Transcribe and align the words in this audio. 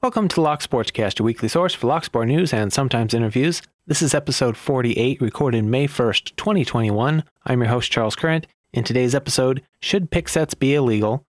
Welcome 0.00 0.28
to 0.28 0.40
Lock 0.40 0.62
Sportscast, 0.62 1.18
your 1.18 1.26
weekly 1.26 1.48
source 1.48 1.74
for 1.74 1.88
Lock 1.88 2.04
Sport 2.04 2.28
news 2.28 2.52
and 2.54 2.72
sometimes 2.72 3.14
interviews. 3.14 3.62
This 3.88 4.00
is 4.00 4.14
episode 4.14 4.56
48, 4.56 5.20
recorded 5.20 5.64
May 5.64 5.88
1st, 5.88 6.36
2021. 6.36 7.24
I'm 7.44 7.60
your 7.60 7.68
host, 7.68 7.90
Charles 7.90 8.14
Current. 8.14 8.46
In 8.72 8.84
today's 8.84 9.12
episode, 9.12 9.60
should 9.80 10.12
pick 10.12 10.28
sets 10.28 10.54
be 10.54 10.72
illegal? 10.72 11.26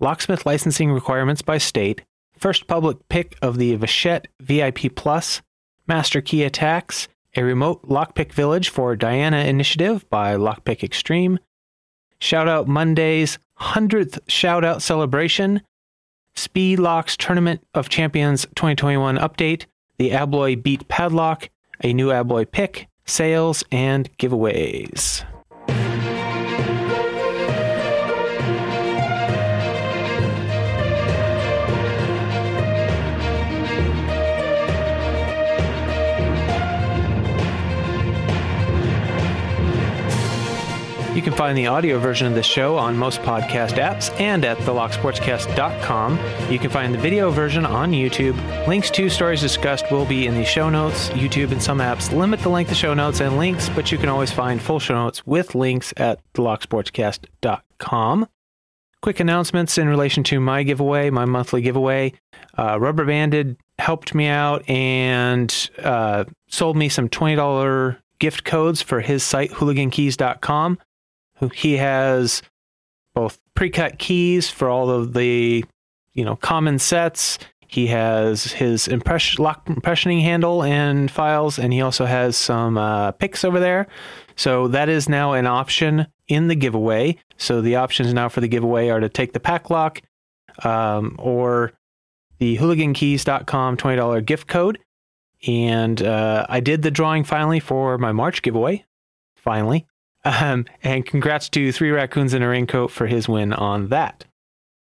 Locksmith 0.00 0.44
licensing 0.44 0.90
requirements 0.90 1.40
by 1.40 1.58
state, 1.58 2.02
first 2.36 2.66
public 2.66 2.96
pick 3.08 3.36
of 3.42 3.58
the 3.58 3.76
Vachette 3.76 4.26
VIP 4.40 4.92
Plus, 4.96 5.40
Master 5.86 6.20
Key 6.20 6.42
Attacks, 6.42 7.06
a 7.36 7.44
remote 7.44 7.88
lockpick 7.88 8.32
village 8.32 8.70
for 8.70 8.96
Diana 8.96 9.44
initiative 9.44 10.10
by 10.10 10.34
Lockpick 10.34 10.82
Extreme, 10.82 11.38
Shout 12.18 12.48
Out 12.48 12.66
Monday's 12.66 13.38
100th 13.60 14.18
Shout 14.26 14.64
Out 14.64 14.82
celebration, 14.82 15.62
Speed 16.40 16.78
Locks 16.78 17.18
Tournament 17.18 17.60
of 17.74 17.90
Champions 17.90 18.46
2021 18.54 19.18
update, 19.18 19.66
the 19.98 20.12
Abloy 20.12 20.60
Beat 20.60 20.88
Padlock, 20.88 21.50
a 21.84 21.92
new 21.92 22.08
Abloy 22.08 22.50
pick, 22.50 22.88
sales, 23.04 23.62
and 23.70 24.10
giveaways. 24.16 25.22
You 41.20 41.24
can 41.24 41.34
find 41.34 41.58
the 41.58 41.66
audio 41.66 41.98
version 41.98 42.26
of 42.28 42.32
this 42.32 42.46
show 42.46 42.78
on 42.78 42.96
most 42.96 43.20
podcast 43.20 43.72
apps 43.72 44.10
and 44.18 44.42
at 44.42 44.56
thelocksportscast.com. 44.56 46.18
You 46.50 46.58
can 46.58 46.70
find 46.70 46.94
the 46.94 46.98
video 46.98 47.30
version 47.30 47.66
on 47.66 47.92
YouTube. 47.92 48.38
Links 48.66 48.88
to 48.92 49.10
stories 49.10 49.42
discussed 49.42 49.90
will 49.90 50.06
be 50.06 50.26
in 50.26 50.32
the 50.34 50.46
show 50.46 50.70
notes. 50.70 51.10
YouTube 51.10 51.52
and 51.52 51.62
some 51.62 51.76
apps 51.76 52.10
limit 52.10 52.40
the 52.40 52.48
length 52.48 52.70
of 52.70 52.78
show 52.78 52.94
notes 52.94 53.20
and 53.20 53.36
links, 53.36 53.68
but 53.68 53.92
you 53.92 53.98
can 53.98 54.08
always 54.08 54.32
find 54.32 54.62
full 54.62 54.78
show 54.78 54.94
notes 54.94 55.26
with 55.26 55.54
links 55.54 55.92
at 55.98 56.20
thelocksportscast.com. 56.32 58.26
Quick 59.02 59.20
announcements 59.20 59.76
in 59.76 59.88
relation 59.90 60.24
to 60.24 60.40
my 60.40 60.62
giveaway, 60.62 61.10
my 61.10 61.26
monthly 61.26 61.60
giveaway. 61.60 62.14
Uh, 62.56 62.80
Rubber 62.80 63.04
Banded 63.04 63.58
helped 63.78 64.14
me 64.14 64.26
out 64.26 64.66
and 64.70 65.68
uh, 65.80 66.24
sold 66.48 66.78
me 66.78 66.88
some 66.88 67.10
$20 67.10 67.98
gift 68.18 68.44
codes 68.44 68.80
for 68.80 69.02
his 69.02 69.22
site, 69.22 69.50
hooligankeys.com 69.50 70.78
he 71.48 71.76
has 71.76 72.42
both 73.14 73.40
pre-cut 73.54 73.98
keys 73.98 74.48
for 74.48 74.68
all 74.68 74.90
of 74.90 75.12
the 75.14 75.64
you 76.12 76.24
know 76.24 76.36
common 76.36 76.78
sets. 76.78 77.38
He 77.66 77.86
has 77.86 78.44
his 78.52 78.88
impression 78.88 79.42
lock 79.42 79.66
impressioning 79.66 80.22
handle 80.22 80.62
and 80.62 81.10
files 81.10 81.58
and 81.58 81.72
he 81.72 81.80
also 81.80 82.04
has 82.04 82.36
some 82.36 82.76
uh, 82.76 83.12
picks 83.12 83.44
over 83.44 83.60
there. 83.60 83.86
So 84.36 84.68
that 84.68 84.88
is 84.88 85.08
now 85.08 85.34
an 85.34 85.46
option 85.46 86.06
in 86.26 86.48
the 86.48 86.54
giveaway. 86.54 87.16
So 87.36 87.60
the 87.60 87.76
options 87.76 88.12
now 88.12 88.28
for 88.28 88.40
the 88.40 88.48
giveaway 88.48 88.88
are 88.88 89.00
to 89.00 89.08
take 89.08 89.32
the 89.32 89.40
Paclock 89.40 90.00
um, 90.64 91.14
or 91.18 91.72
the 92.38 92.56
hooligankeys.com 92.56 93.76
$20 93.76 94.24
gift 94.24 94.48
code. 94.48 94.78
And 95.46 96.02
uh, 96.02 96.46
i 96.48 96.60
did 96.60 96.82
the 96.82 96.90
drawing 96.90 97.24
finally 97.24 97.60
for 97.60 97.96
my 97.98 98.12
march 98.12 98.42
giveaway 98.42 98.84
finally 99.36 99.86
um, 100.24 100.66
and 100.82 101.06
congrats 101.06 101.48
to 101.50 101.72
Three 101.72 101.90
Raccoons 101.90 102.34
in 102.34 102.42
a 102.42 102.48
Raincoat 102.48 102.90
for 102.90 103.06
his 103.06 103.28
win 103.28 103.52
on 103.52 103.88
that. 103.88 104.24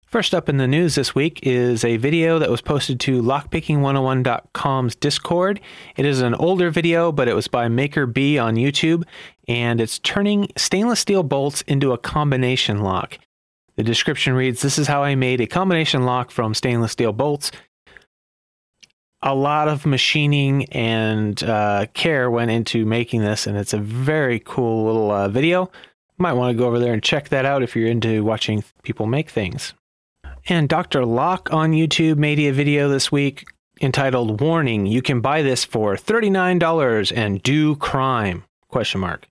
First 0.08 0.34
up 0.34 0.48
in 0.48 0.56
the 0.56 0.70
news 0.70 0.96
this 0.96 1.14
week 1.14 1.42
is 1.44 1.84
a 1.84 1.98
video 1.98 2.40
that 2.40 2.50
was 2.50 2.62
posted 2.62 2.98
to 3.02 3.22
lockpicking101.com's 3.22 4.96
Discord. 4.96 5.60
It 5.98 6.06
is 6.06 6.22
an 6.22 6.34
older 6.36 6.70
video, 6.70 7.12
but 7.12 7.28
it 7.28 7.36
was 7.36 7.50
by 7.50 7.68
Maker 7.68 8.06
B 8.06 8.38
on 8.38 8.56
YouTube, 8.56 9.04
and 9.50 9.82
it's 9.82 10.00
turning 10.00 10.48
stainless 10.56 11.02
steel 11.02 11.24
bolts 11.24 11.62
into 11.64 11.92
a 11.92 11.98
combination 11.98 12.84
lock. 12.84 13.20
The 13.76 13.84
description 13.84 14.34
reads 14.34 14.62
This 14.62 14.80
is 14.80 14.88
how 14.88 15.04
I 15.04 15.16
made 15.16 15.42
a 15.42 15.46
combination 15.46 16.04
lock 16.04 16.32
from 16.32 16.54
stainless 16.54 16.94
steel 16.94 17.12
bolts 17.12 17.52
a 19.22 19.34
lot 19.34 19.68
of 19.68 19.86
machining 19.86 20.66
and 20.66 21.42
uh, 21.44 21.88
care 21.94 22.30
went 22.30 22.52
into 22.52 22.86
making 22.86 23.22
this, 23.22 23.48
and 23.48 23.58
it's 23.58 23.74
a 23.74 23.80
very 23.80 24.40
cool 24.40 24.86
little 24.86 25.12
uh, 25.12 25.28
video. 25.28 25.72
Might 26.18 26.34
want 26.34 26.56
to 26.56 26.58
go 26.58 26.68
over 26.68 26.80
there 26.80 26.94
and 26.94 27.04
check 27.04 27.30
that 27.30 27.46
out 27.46 27.64
if 27.64 27.76
you're 27.76 27.88
into 27.88 28.24
watching 28.24 28.64
people 28.84 29.06
make 29.06 29.30
things. 29.30 29.74
And 30.50 30.70
Dr. 30.70 31.06
Locke 31.06 31.52
on 31.52 31.72
YouTube 31.72 32.18
made 32.18 32.40
a 32.40 32.52
video 32.52 32.90
this 32.90 33.12
week 33.12 33.46
entitled 33.82 34.40
"Warning: 34.40 34.86
You 34.86 35.02
can 35.02 35.22
buy 35.22 35.42
this 35.42 35.66
for 35.66 35.96
$39 35.96 37.12
and 37.16 37.42
do 37.44 37.76
crime?" 37.76 38.46
Question 38.68 39.02
mark. 39.02 39.28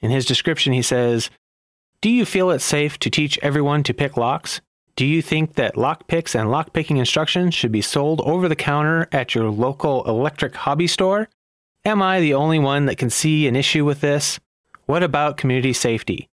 In 0.00 0.10
his 0.10 0.26
description, 0.26 0.72
he 0.72 0.82
says, 0.82 1.30
"Do 2.00 2.10
you 2.10 2.24
feel 2.24 2.50
it's 2.50 2.64
safe 2.64 2.98
to 3.00 3.10
teach 3.10 3.38
everyone 3.42 3.82
to 3.84 3.94
pick 3.94 4.16
locks? 4.16 4.60
Do 4.96 5.04
you 5.04 5.22
think 5.22 5.54
that 5.54 5.74
lockpicks 5.74 6.38
and 6.38 6.48
lockpicking 6.48 6.98
instructions 6.98 7.54
should 7.54 7.72
be 7.72 7.80
sold 7.80 8.20
over 8.20 8.48
the 8.48 8.54
counter 8.54 9.08
at 9.10 9.34
your 9.34 9.50
local 9.50 10.04
electric 10.04 10.54
hobby 10.54 10.86
store? 10.86 11.28
Am 11.84 12.00
I 12.00 12.20
the 12.20 12.34
only 12.34 12.60
one 12.60 12.86
that 12.86 12.98
can 12.98 13.10
see 13.10 13.48
an 13.48 13.56
issue 13.56 13.84
with 13.84 14.00
this? 14.00 14.38
What 14.86 15.02
about 15.02 15.36
community 15.36 15.72
safety? 15.72 16.28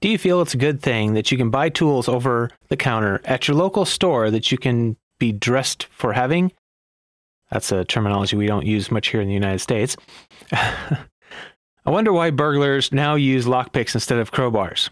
Do 0.00 0.10
you 0.10 0.18
feel 0.18 0.42
it's 0.42 0.52
a 0.52 0.58
good 0.58 0.82
thing 0.82 1.14
that 1.14 1.32
you 1.32 1.38
can 1.38 1.48
buy 1.48 1.70
tools 1.70 2.08
over 2.08 2.50
the 2.68 2.76
counter 2.76 3.22
at 3.24 3.48
your 3.48 3.56
local 3.56 3.86
store 3.86 4.30
that 4.30 4.52
you 4.52 4.58
can 4.58 4.98
be 5.18 5.32
dressed 5.32 5.84
for 5.90 6.12
having? 6.12 6.52
That's 7.50 7.72
a 7.72 7.84
terminology 7.86 8.36
we 8.36 8.46
don't 8.46 8.66
use 8.66 8.90
much 8.90 9.08
here 9.08 9.22
in 9.22 9.28
the 9.28 9.34
United 9.34 9.60
States. 9.60 9.96
I 10.52 11.90
wonder 11.90 12.12
why 12.12 12.30
burglars 12.30 12.92
now 12.92 13.14
use 13.14 13.46
lockpicks 13.46 13.94
instead 13.94 14.18
of 14.18 14.30
crowbars. 14.30 14.90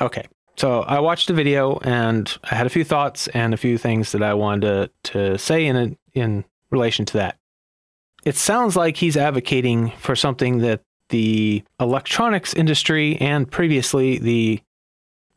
Okay, 0.00 0.26
so 0.56 0.82
I 0.82 1.00
watched 1.00 1.28
the 1.28 1.34
video 1.34 1.78
and 1.78 2.36
I 2.44 2.54
had 2.54 2.66
a 2.66 2.70
few 2.70 2.84
thoughts 2.84 3.28
and 3.28 3.52
a 3.52 3.58
few 3.58 3.78
things 3.78 4.12
that 4.12 4.22
I 4.22 4.34
wanted 4.34 4.90
to, 5.04 5.12
to 5.12 5.38
say 5.38 5.66
in 5.66 5.76
a, 5.76 5.96
in 6.12 6.44
relation 6.70 7.04
to 7.06 7.12
that. 7.14 7.36
It 8.24 8.36
sounds 8.36 8.74
like 8.74 8.96
he's 8.96 9.16
advocating 9.16 9.92
for 9.98 10.16
something 10.16 10.58
that 10.58 10.80
the 11.10 11.62
electronics 11.78 12.54
industry 12.54 13.16
and 13.20 13.50
previously 13.50 14.18
the 14.18 14.60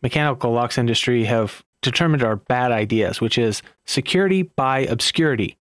mechanical 0.01 0.51
locks 0.51 0.77
industry 0.77 1.25
have 1.25 1.63
determined 1.81 2.23
are 2.23 2.35
bad 2.35 2.71
ideas, 2.71 3.21
which 3.21 3.37
is 3.37 3.61
security 3.85 4.43
by 4.43 4.79
obscurity. 4.79 5.57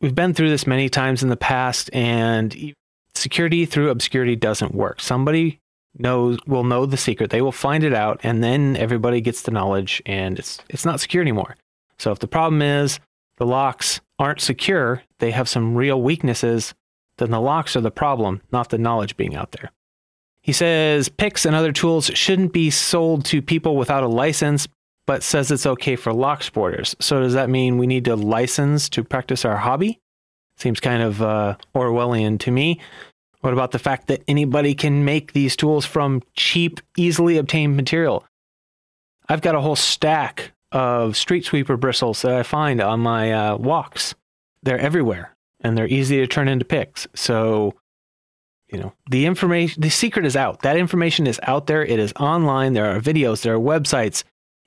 We've 0.00 0.14
been 0.14 0.34
through 0.34 0.50
this 0.50 0.66
many 0.66 0.88
times 0.88 1.22
in 1.22 1.28
the 1.28 1.36
past, 1.36 1.90
and 1.92 2.74
security 3.14 3.66
through 3.66 3.90
obscurity 3.90 4.36
doesn't 4.36 4.74
work. 4.74 5.00
Somebody 5.00 5.60
knows 5.96 6.38
will 6.46 6.64
know 6.64 6.86
the 6.86 6.96
secret. 6.96 7.30
They 7.30 7.42
will 7.42 7.52
find 7.52 7.84
it 7.84 7.94
out, 7.94 8.20
and 8.22 8.42
then 8.42 8.76
everybody 8.76 9.20
gets 9.20 9.42
the 9.42 9.50
knowledge, 9.50 10.02
and 10.06 10.38
it's 10.38 10.58
it's 10.68 10.84
not 10.84 11.00
secure 11.00 11.22
anymore. 11.22 11.56
So 11.98 12.12
if 12.12 12.18
the 12.18 12.28
problem 12.28 12.62
is 12.62 13.00
the 13.36 13.46
locks 13.46 14.00
aren't 14.18 14.40
secure, 14.40 15.02
they 15.18 15.30
have 15.30 15.48
some 15.48 15.74
real 15.74 16.00
weaknesses, 16.00 16.74
then 17.18 17.30
the 17.30 17.40
locks 17.40 17.76
are 17.76 17.80
the 17.80 17.90
problem, 17.90 18.42
not 18.52 18.70
the 18.70 18.78
knowledge 18.78 19.16
being 19.16 19.34
out 19.34 19.52
there. 19.52 19.70
He 20.40 20.52
says 20.52 21.08
picks 21.08 21.44
and 21.44 21.54
other 21.54 21.72
tools 21.72 22.06
shouldn't 22.14 22.52
be 22.52 22.70
sold 22.70 23.24
to 23.26 23.42
people 23.42 23.76
without 23.76 24.02
a 24.02 24.08
license, 24.08 24.66
but 25.06 25.22
says 25.22 25.50
it's 25.50 25.66
okay 25.66 25.96
for 25.96 26.12
lock 26.12 26.42
sporters. 26.42 26.94
So 27.00 27.20
does 27.20 27.34
that 27.34 27.50
mean 27.50 27.78
we 27.78 27.86
need 27.86 28.04
to 28.06 28.16
license 28.16 28.88
to 28.90 29.04
practice 29.04 29.44
our 29.44 29.56
hobby? 29.56 29.98
Seems 30.56 30.80
kind 30.80 31.02
of 31.02 31.22
uh, 31.22 31.56
Orwellian 31.74 32.38
to 32.40 32.50
me. 32.50 32.80
What 33.40 33.52
about 33.52 33.70
the 33.70 33.78
fact 33.78 34.08
that 34.08 34.22
anybody 34.26 34.74
can 34.74 35.04
make 35.04 35.32
these 35.32 35.54
tools 35.54 35.86
from 35.86 36.22
cheap, 36.34 36.80
easily 36.96 37.38
obtained 37.38 37.76
material? 37.76 38.24
I've 39.28 39.42
got 39.42 39.54
a 39.54 39.60
whole 39.60 39.76
stack 39.76 40.52
of 40.72 41.16
street 41.16 41.44
sweeper 41.44 41.76
bristles 41.76 42.22
that 42.22 42.32
I 42.32 42.42
find 42.42 42.80
on 42.80 43.00
my 43.00 43.32
uh, 43.32 43.56
walks. 43.56 44.14
They're 44.62 44.78
everywhere 44.78 45.36
and 45.60 45.76
they're 45.76 45.86
easy 45.86 46.18
to 46.18 46.26
turn 46.26 46.48
into 46.48 46.64
picks. 46.64 47.06
So, 47.14 47.74
you 48.72 48.78
know, 48.78 48.92
the 49.10 49.26
information, 49.26 49.80
the 49.80 49.90
secret 49.90 50.26
is 50.26 50.36
out. 50.36 50.62
That 50.62 50.76
information 50.76 51.26
is 51.26 51.40
out 51.44 51.66
there. 51.66 51.84
It 51.84 51.98
is 51.98 52.12
online. 52.14 52.72
There 52.72 52.94
are 52.94 53.00
videos, 53.00 53.42
there 53.42 53.54
are 53.54 53.58
websites. 53.58 54.24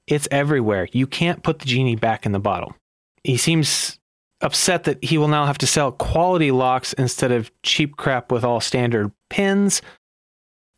It's 0.07 0.27
everywhere. 0.31 0.87
You 0.91 1.07
can't 1.07 1.43
put 1.43 1.59
the 1.59 1.65
genie 1.65 1.95
back 1.95 2.25
in 2.25 2.31
the 2.31 2.39
bottle. 2.39 2.75
He 3.23 3.37
seems 3.37 3.99
upset 4.41 4.83
that 4.85 5.03
he 5.03 5.17
will 5.17 5.27
now 5.27 5.45
have 5.45 5.57
to 5.59 5.67
sell 5.67 5.91
quality 5.91 6.51
locks 6.51 6.93
instead 6.93 7.31
of 7.31 7.51
cheap 7.63 7.97
crap 7.97 8.31
with 8.31 8.43
all 8.43 8.59
standard 8.59 9.11
pins. 9.29 9.81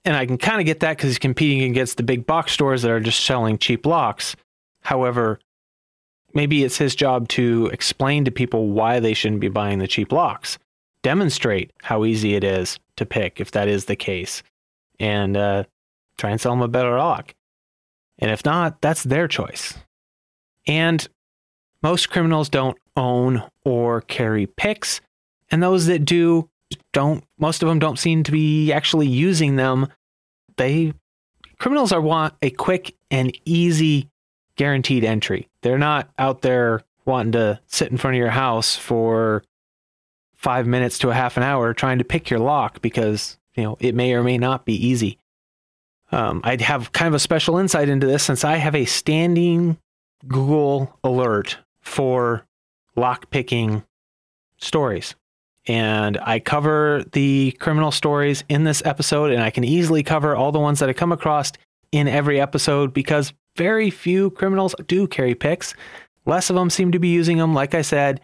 And 0.06 0.15
I 0.15 0.25
can 0.25 0.38
kind 0.38 0.60
of 0.60 0.65
get 0.65 0.81
that 0.81 0.98
because 0.98 1.10
he's 1.10 1.19
competing 1.19 1.63
against 1.63 1.98
the 1.98 2.04
big 2.04 2.25
box 2.25 2.51
stores 2.51 2.81
that 2.81 2.92
are 2.92 3.00
just 3.00 3.25
selling 3.25 3.57
cheap 3.57 3.86
locks. 3.86 4.36
However, 4.81 5.39
maybe 6.33 6.63
it's 6.63 6.77
his 6.77 6.95
job 6.95 7.30
to 7.30 7.69
explain 7.71 8.25
to 8.25 8.31
people 8.31 8.69
why 8.69 9.00
they 9.00 9.13
shouldn't 9.13 9.42
be 9.42 9.50
buying 9.50 9.80
the 9.80 9.88
cheap 9.88 10.12
locks, 10.12 10.57
demonstrate 11.04 11.71
how 11.81 12.04
easy 12.04 12.36
it 12.36 12.44
is 12.44 12.80
to 12.98 13.06
pick 13.06 13.39
if 13.39 13.51
that 13.51 13.68
is 13.68 13.86
the 13.86 13.95
case, 13.95 14.44
and 15.00 15.38
uh, 15.38 15.63
try 16.18 16.31
and 16.31 16.42
sell 16.42 16.51
them 16.51 16.62
a 16.62 16.68
better 16.68 16.98
lock. 16.98 17.33
And 18.19 18.30
if 18.30 18.45
not, 18.45 18.81
that's 18.81 19.04
their 19.04 19.27
choice. 19.27 19.75
And 20.68 21.07
Most 21.83 22.09
criminals 22.09 22.47
don't 22.47 22.77
own 22.95 23.44
or 23.65 24.01
carry 24.01 24.47
picks, 24.47 25.01
and 25.51 25.62
those 25.62 25.85
that 25.88 26.06
do 26.06 26.50
don't 26.94 27.24
most 27.38 27.62
of 27.62 27.69
them 27.69 27.77
don't 27.77 28.00
seem 28.00 28.24
to 28.24 28.31
be 28.31 28.71
actually 28.71 29.07
using 29.07 29.57
them. 29.57 29.88
They 30.57 30.94
criminals 31.59 31.91
are 31.91 32.01
want 32.01 32.35
a 32.41 32.50
quick 32.50 32.95
and 33.12 33.38
easy 33.45 34.09
guaranteed 34.56 35.03
entry. 35.03 35.50
They're 35.62 35.77
not 35.77 36.09
out 36.18 36.41
there 36.41 36.81
wanting 37.06 37.33
to 37.33 37.59
sit 37.68 37.91
in 37.91 37.97
front 37.97 38.15
of 38.15 38.19
your 38.19 38.30
house 38.30 38.77
for 38.77 39.44
5 40.35 40.68
minutes 40.68 41.00
to 41.00 41.09
a 41.09 41.13
half 41.13 41.38
an 41.38 41.44
hour 41.44 41.74
trying 41.74 41.97
to 41.97 42.03
pick 42.03 42.30
your 42.30 42.39
lock 42.39 42.81
because, 42.81 43.38
you 43.56 43.63
know, 43.63 43.77
it 43.80 43.95
may 43.95 44.13
or 44.13 44.24
may 44.24 44.38
not 44.38 44.65
be 44.65 44.74
easy. 44.74 45.18
Um, 46.12 46.41
I'd 46.44 46.62
have 46.62 46.91
kind 46.91 47.07
of 47.07 47.13
a 47.13 47.19
special 47.19 47.57
insight 47.57 47.89
into 47.89 48.07
this 48.07 48.24
since 48.24 48.44
I 48.44 48.57
have 48.57 48.75
a 48.75 48.85
standing 48.85 49.77
Google 50.27 50.97
alert 51.03 51.57
for 51.83 52.45
lock 52.95 53.30
picking 53.30 53.83
stories. 54.57 55.15
And 55.65 56.18
I 56.18 56.39
cover 56.39 57.03
the 57.13 57.56
criminal 57.59 57.91
stories 57.91 58.44
in 58.50 58.63
this 58.63 58.81
episode, 58.85 59.31
and 59.31 59.41
I 59.41 59.50
can 59.50 59.63
easily 59.63 60.03
cover 60.03 60.35
all 60.35 60.51
the 60.51 60.59
ones 60.59 60.80
that 60.80 60.89
I 60.89 60.94
come 60.94 61.12
across 61.12 61.51
in 61.91 62.07
every 62.07 62.41
episode 62.41 62.94
because 62.94 63.33
very 63.56 63.89
few 63.89 64.31
criminals 64.31 64.75
do 64.88 65.07
carry 65.07 65.35
picks. 65.35 65.74
Less 66.25 66.50
of 66.50 66.56
them 66.56 66.69
seem 66.69 66.91
to 66.91 67.00
be 67.00 67.09
using 67.09 67.38
them. 67.38 67.53
Like 67.53 67.75
I 67.75 67.81
said, 67.81 68.21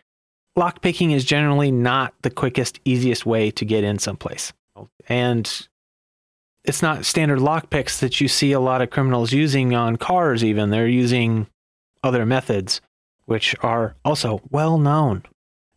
lock 0.56 0.82
picking 0.82 1.12
is 1.12 1.24
generally 1.24 1.72
not 1.72 2.14
the 2.24 2.30
quickest, 2.30 2.80
easiest 2.84 3.26
way 3.26 3.52
to 3.52 3.64
get 3.64 3.84
in 3.84 4.00
someplace. 4.00 4.52
And 5.08 5.68
it's 6.66 6.82
not 6.82 7.06
standard 7.06 7.40
lock 7.40 7.70
picks 7.70 8.00
that 8.00 8.20
you 8.20 8.28
see 8.28 8.52
a 8.52 8.60
lot 8.60 8.82
of 8.82 8.90
criminals 8.90 9.32
using 9.32 9.74
on 9.76 9.96
cars, 9.96 10.44
even. 10.44 10.70
They're 10.70 10.88
using 10.88 11.48
other 12.04 12.26
methods, 12.26 12.82
which 13.30 13.56
are 13.62 13.96
also 14.04 14.42
well 14.50 14.80
known. 14.80 15.22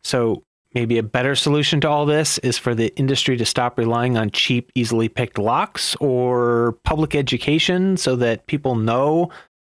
So 0.02 0.42
maybe 0.74 0.96
a 0.96 1.02
better 1.02 1.34
solution 1.34 1.82
to 1.82 1.88
all 1.88 2.06
this 2.06 2.38
is 2.38 2.56
for 2.56 2.74
the 2.74 2.96
industry 2.96 3.36
to 3.36 3.44
stop 3.44 3.76
relying 3.76 4.16
on 4.16 4.30
cheap, 4.30 4.72
easily 4.74 5.06
picked 5.10 5.36
locks 5.36 5.94
or 5.96 6.78
public 6.82 7.14
education 7.14 7.98
so 7.98 8.16
that 8.16 8.46
people 8.46 8.74
know 8.74 9.30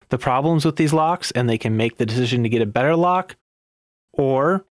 the 0.10 0.20
problems 0.20 0.64
with 0.64 0.76
these 0.76 0.94
locks 0.94 1.32
and 1.32 1.50
they 1.50 1.58
can 1.58 1.76
make 1.76 1.98
the 1.98 2.06
decision 2.06 2.44
to 2.44 2.50
get 2.50 2.62
a 2.62 2.68
better 2.68 2.96
lock. 2.96 3.36
Or 4.14 4.64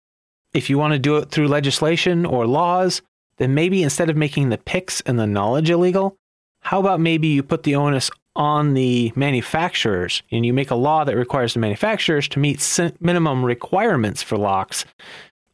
if 0.53 0.69
you 0.69 0.77
want 0.77 0.93
to 0.93 0.99
do 0.99 1.17
it 1.17 1.31
through 1.31 1.49
legislation 1.49 2.27
or 2.27 2.47
laws, 2.47 3.01
then 3.39 3.55
maybe 3.55 3.83
instead 3.83 4.11
of 4.11 4.19
making 4.19 4.51
the 4.51 4.59
picks 4.59 5.01
and 5.01 5.19
the 5.19 5.27
knowledge 5.27 5.71
illegal, 5.71 6.19
how 6.61 6.79
about 6.79 7.01
maybe 7.01 7.29
you 7.29 7.43
put 7.43 7.63
the 7.63 7.77
onus 7.77 8.11
on 8.38 8.75
the 8.75 9.12
manufacturers 9.17 10.23
and 10.31 10.46
you 10.46 10.55
make 10.55 10.70
a 10.70 10.76
law 10.76 11.05
that 11.05 11.17
requires 11.17 11.52
the 11.52 11.61
manufacturers 11.61 12.29
to 12.29 12.38
meet 12.38 12.64
minimum 13.00 13.44
requirements 13.44 14.23
for 14.23 14.38
locks 14.38 14.85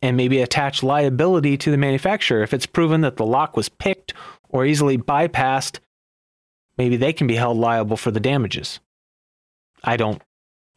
and 0.03 0.17
maybe 0.17 0.43
attach 0.43 0.83
liability 0.83 1.57
to 1.57 1.71
the 1.71 1.79
manufacturer. 1.79 2.43
If 2.43 2.53
it's 2.53 2.67
proven 2.67 3.01
that 3.01 3.17
the 3.17 3.25
lock 3.25 3.57
was 3.57 3.71
picked 3.71 4.13
or 4.51 4.67
easily 4.67 4.99
bypassed 4.99 5.81
maybe 6.77 6.97
they 6.97 7.13
can 7.13 7.27
be 7.27 7.37
held 7.37 7.57
liable 7.57 7.97
for 7.97 8.11
the 8.11 8.21
damages. 8.21 8.81
I 9.83 9.97
don't 9.97 10.21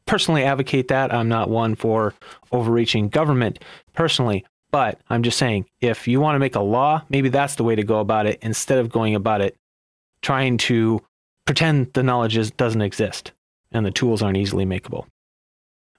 personally 0.06 0.44
advocate 0.44 0.88
that. 0.90 1.14
I'm 1.14 1.28
not 1.28 1.50
one 1.50 1.76
for 1.76 2.14
overreaching 2.52 3.10
government 3.10 3.60
personally 3.94 4.46
but 4.72 5.00
i'm 5.10 5.24
just 5.24 5.38
saying 5.38 5.66
if 5.82 6.08
you 6.08 6.20
want 6.20 6.36
to 6.36 6.40
make 6.40 6.56
a 6.56 6.62
law 6.62 7.02
maybe 7.10 7.30
that's 7.30 7.56
the 7.56 7.64
way 7.64 7.76
to 7.76 7.84
go 7.84 8.00
about 8.00 8.26
it 8.26 8.40
instead 8.42 8.78
of 8.78 8.90
going 8.90 9.16
about 9.16 9.42
it 9.42 9.56
trying 10.22 10.58
to 10.58 11.02
pretend 11.48 11.92
the 11.94 12.04
knowledge 12.04 12.38
is, 12.38 12.52
doesn't 12.52 12.82
exist 12.82 13.32
and 13.72 13.86
the 13.86 13.92
tools 13.92 14.22
aren't 14.22 14.38
easily 14.38 14.66
makeable. 14.66 15.06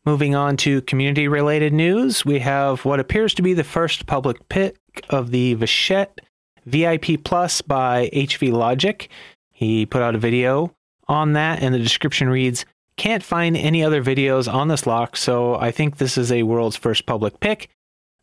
Moving 0.04 0.34
on 0.34 0.56
to 0.58 0.80
community 0.82 1.28
related 1.28 1.72
news, 1.72 2.24
we 2.24 2.38
have 2.38 2.84
what 2.84 3.00
appears 3.00 3.34
to 3.34 3.42
be 3.42 3.52
the 3.52 3.64
first 3.64 4.06
public 4.06 4.48
pick 4.48 4.76
of 5.10 5.30
the 5.32 5.54
Vachette 5.54 6.20
VIP 6.64 7.22
Plus 7.24 7.60
by 7.60 8.08
HV 8.12 8.52
Logic. 8.52 9.08
He 9.50 9.84
put 9.84 10.02
out 10.02 10.14
a 10.14 10.18
video 10.18 10.74
on 11.08 11.32
that, 11.32 11.62
and 11.62 11.74
the 11.74 11.78
description 11.78 12.28
reads 12.28 12.64
Can't 12.96 13.22
find 13.22 13.56
any 13.56 13.82
other 13.84 14.02
videos 14.02 14.52
on 14.52 14.68
this 14.68 14.86
lock, 14.86 15.16
so 15.16 15.56
I 15.56 15.72
think 15.72 15.96
this 15.96 16.16
is 16.16 16.32
a 16.32 16.44
world's 16.44 16.76
first 16.76 17.04
public 17.04 17.40
pick. 17.40 17.68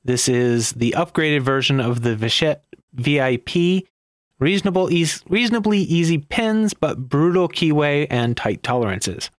This 0.03 0.27
is 0.27 0.71
the 0.73 0.93
upgraded 0.97 1.41
version 1.41 1.79
of 1.79 2.01
the 2.01 2.15
Vachette 2.15 2.63
VIP 2.93 3.85
Reasonable, 4.39 4.91
eas- 4.91 5.23
reasonably 5.29 5.79
easy 5.79 6.17
pins, 6.17 6.73
but 6.73 7.09
brutal 7.09 7.47
keyway 7.47 8.07
and 8.09 8.35
tight 8.35 8.63
tolerances. 8.63 9.29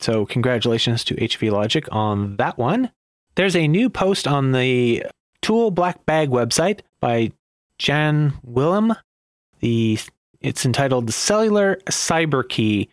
So, 0.00 0.26
congratulations 0.26 1.04
to 1.04 1.14
HV 1.14 1.52
Logic 1.52 1.86
on 1.92 2.36
that 2.36 2.58
one. 2.58 2.90
There's 3.36 3.56
a 3.56 3.68
new 3.68 3.88
post 3.88 4.26
on 4.26 4.52
the 4.52 5.04
Tool 5.40 5.70
Black 5.70 6.04
Bag 6.04 6.30
website 6.30 6.80
by 7.00 7.32
Jan 7.78 8.34
Willem. 8.42 8.94
The 9.60 9.98
it's 10.40 10.66
entitled 10.66 11.12
Cellular 11.12 11.76
Cyber 11.86 12.46
Key. 12.46 12.90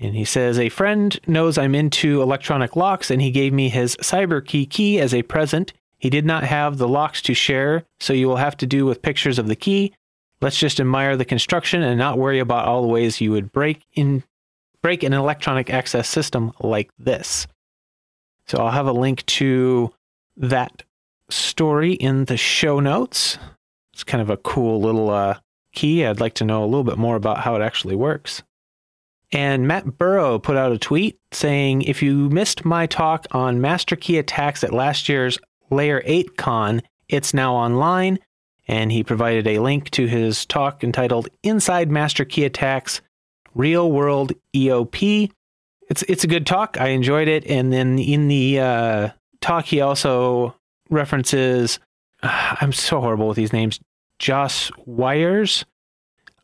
And 0.00 0.14
he 0.14 0.24
says, 0.24 0.58
A 0.58 0.68
friend 0.68 1.18
knows 1.26 1.56
I'm 1.56 1.74
into 1.74 2.20
electronic 2.20 2.76
locks, 2.76 3.10
and 3.10 3.22
he 3.22 3.30
gave 3.30 3.52
me 3.52 3.68
his 3.68 3.96
cyber 3.96 4.44
key 4.44 4.66
key 4.66 5.00
as 5.00 5.14
a 5.14 5.22
present. 5.22 5.72
He 5.98 6.10
did 6.10 6.26
not 6.26 6.44
have 6.44 6.76
the 6.76 6.88
locks 6.88 7.22
to 7.22 7.32
share, 7.32 7.84
so 8.00 8.12
you 8.12 8.28
will 8.28 8.36
have 8.36 8.56
to 8.58 8.66
do 8.66 8.84
with 8.84 9.02
pictures 9.02 9.38
of 9.38 9.46
the 9.46 9.56
key. 9.56 9.94
Let's 10.44 10.58
just 10.58 10.78
admire 10.78 11.16
the 11.16 11.24
construction 11.24 11.80
and 11.80 11.98
not 11.98 12.18
worry 12.18 12.38
about 12.38 12.68
all 12.68 12.82
the 12.82 12.88
ways 12.88 13.18
you 13.18 13.32
would 13.32 13.50
break 13.50 13.86
in 13.94 14.22
break 14.82 15.02
an 15.02 15.14
electronic 15.14 15.70
access 15.70 16.06
system 16.06 16.52
like 16.60 16.90
this. 16.98 17.46
So 18.46 18.58
I'll 18.58 18.70
have 18.70 18.86
a 18.86 18.92
link 18.92 19.24
to 19.24 19.90
that 20.36 20.82
story 21.30 21.94
in 21.94 22.26
the 22.26 22.36
show 22.36 22.78
notes. 22.78 23.38
It's 23.94 24.04
kind 24.04 24.20
of 24.20 24.28
a 24.28 24.36
cool 24.36 24.82
little 24.82 25.08
uh, 25.08 25.38
key. 25.72 26.04
I'd 26.04 26.20
like 26.20 26.34
to 26.34 26.44
know 26.44 26.62
a 26.62 26.66
little 26.66 26.84
bit 26.84 26.98
more 26.98 27.16
about 27.16 27.40
how 27.40 27.56
it 27.56 27.62
actually 27.62 27.96
works. 27.96 28.42
And 29.32 29.66
Matt 29.66 29.96
Burrough 29.96 30.40
put 30.40 30.58
out 30.58 30.72
a 30.72 30.78
tweet 30.78 31.18
saying, 31.32 31.80
If 31.80 32.02
you 32.02 32.28
missed 32.28 32.66
my 32.66 32.84
talk 32.84 33.26
on 33.30 33.62
master 33.62 33.96
key 33.96 34.18
attacks 34.18 34.62
at 34.62 34.74
last 34.74 35.08
year's 35.08 35.38
Layer 35.70 36.02
8 36.04 36.36
Con, 36.36 36.82
it's 37.08 37.32
now 37.32 37.54
online 37.54 38.18
and 38.66 38.90
he 38.90 39.04
provided 39.04 39.46
a 39.46 39.58
link 39.58 39.90
to 39.90 40.06
his 40.06 40.46
talk 40.46 40.82
entitled 40.82 41.28
Inside 41.42 41.90
Master 41.90 42.24
Key 42.24 42.44
Attacks 42.44 43.00
Real 43.54 43.90
World 43.90 44.32
EOP. 44.54 45.30
It's 45.88 46.02
it's 46.04 46.24
a 46.24 46.28
good 46.28 46.46
talk. 46.46 46.80
I 46.80 46.88
enjoyed 46.88 47.28
it. 47.28 47.46
And 47.46 47.72
then 47.72 47.98
in 47.98 48.28
the 48.28 48.60
uh, 48.60 49.08
talk, 49.40 49.66
he 49.66 49.80
also 49.80 50.54
references. 50.90 51.78
Uh, 52.22 52.56
I'm 52.60 52.72
so 52.72 53.00
horrible 53.00 53.28
with 53.28 53.36
these 53.36 53.52
names. 53.52 53.80
Jos 54.18 54.70
Weyers 54.86 55.64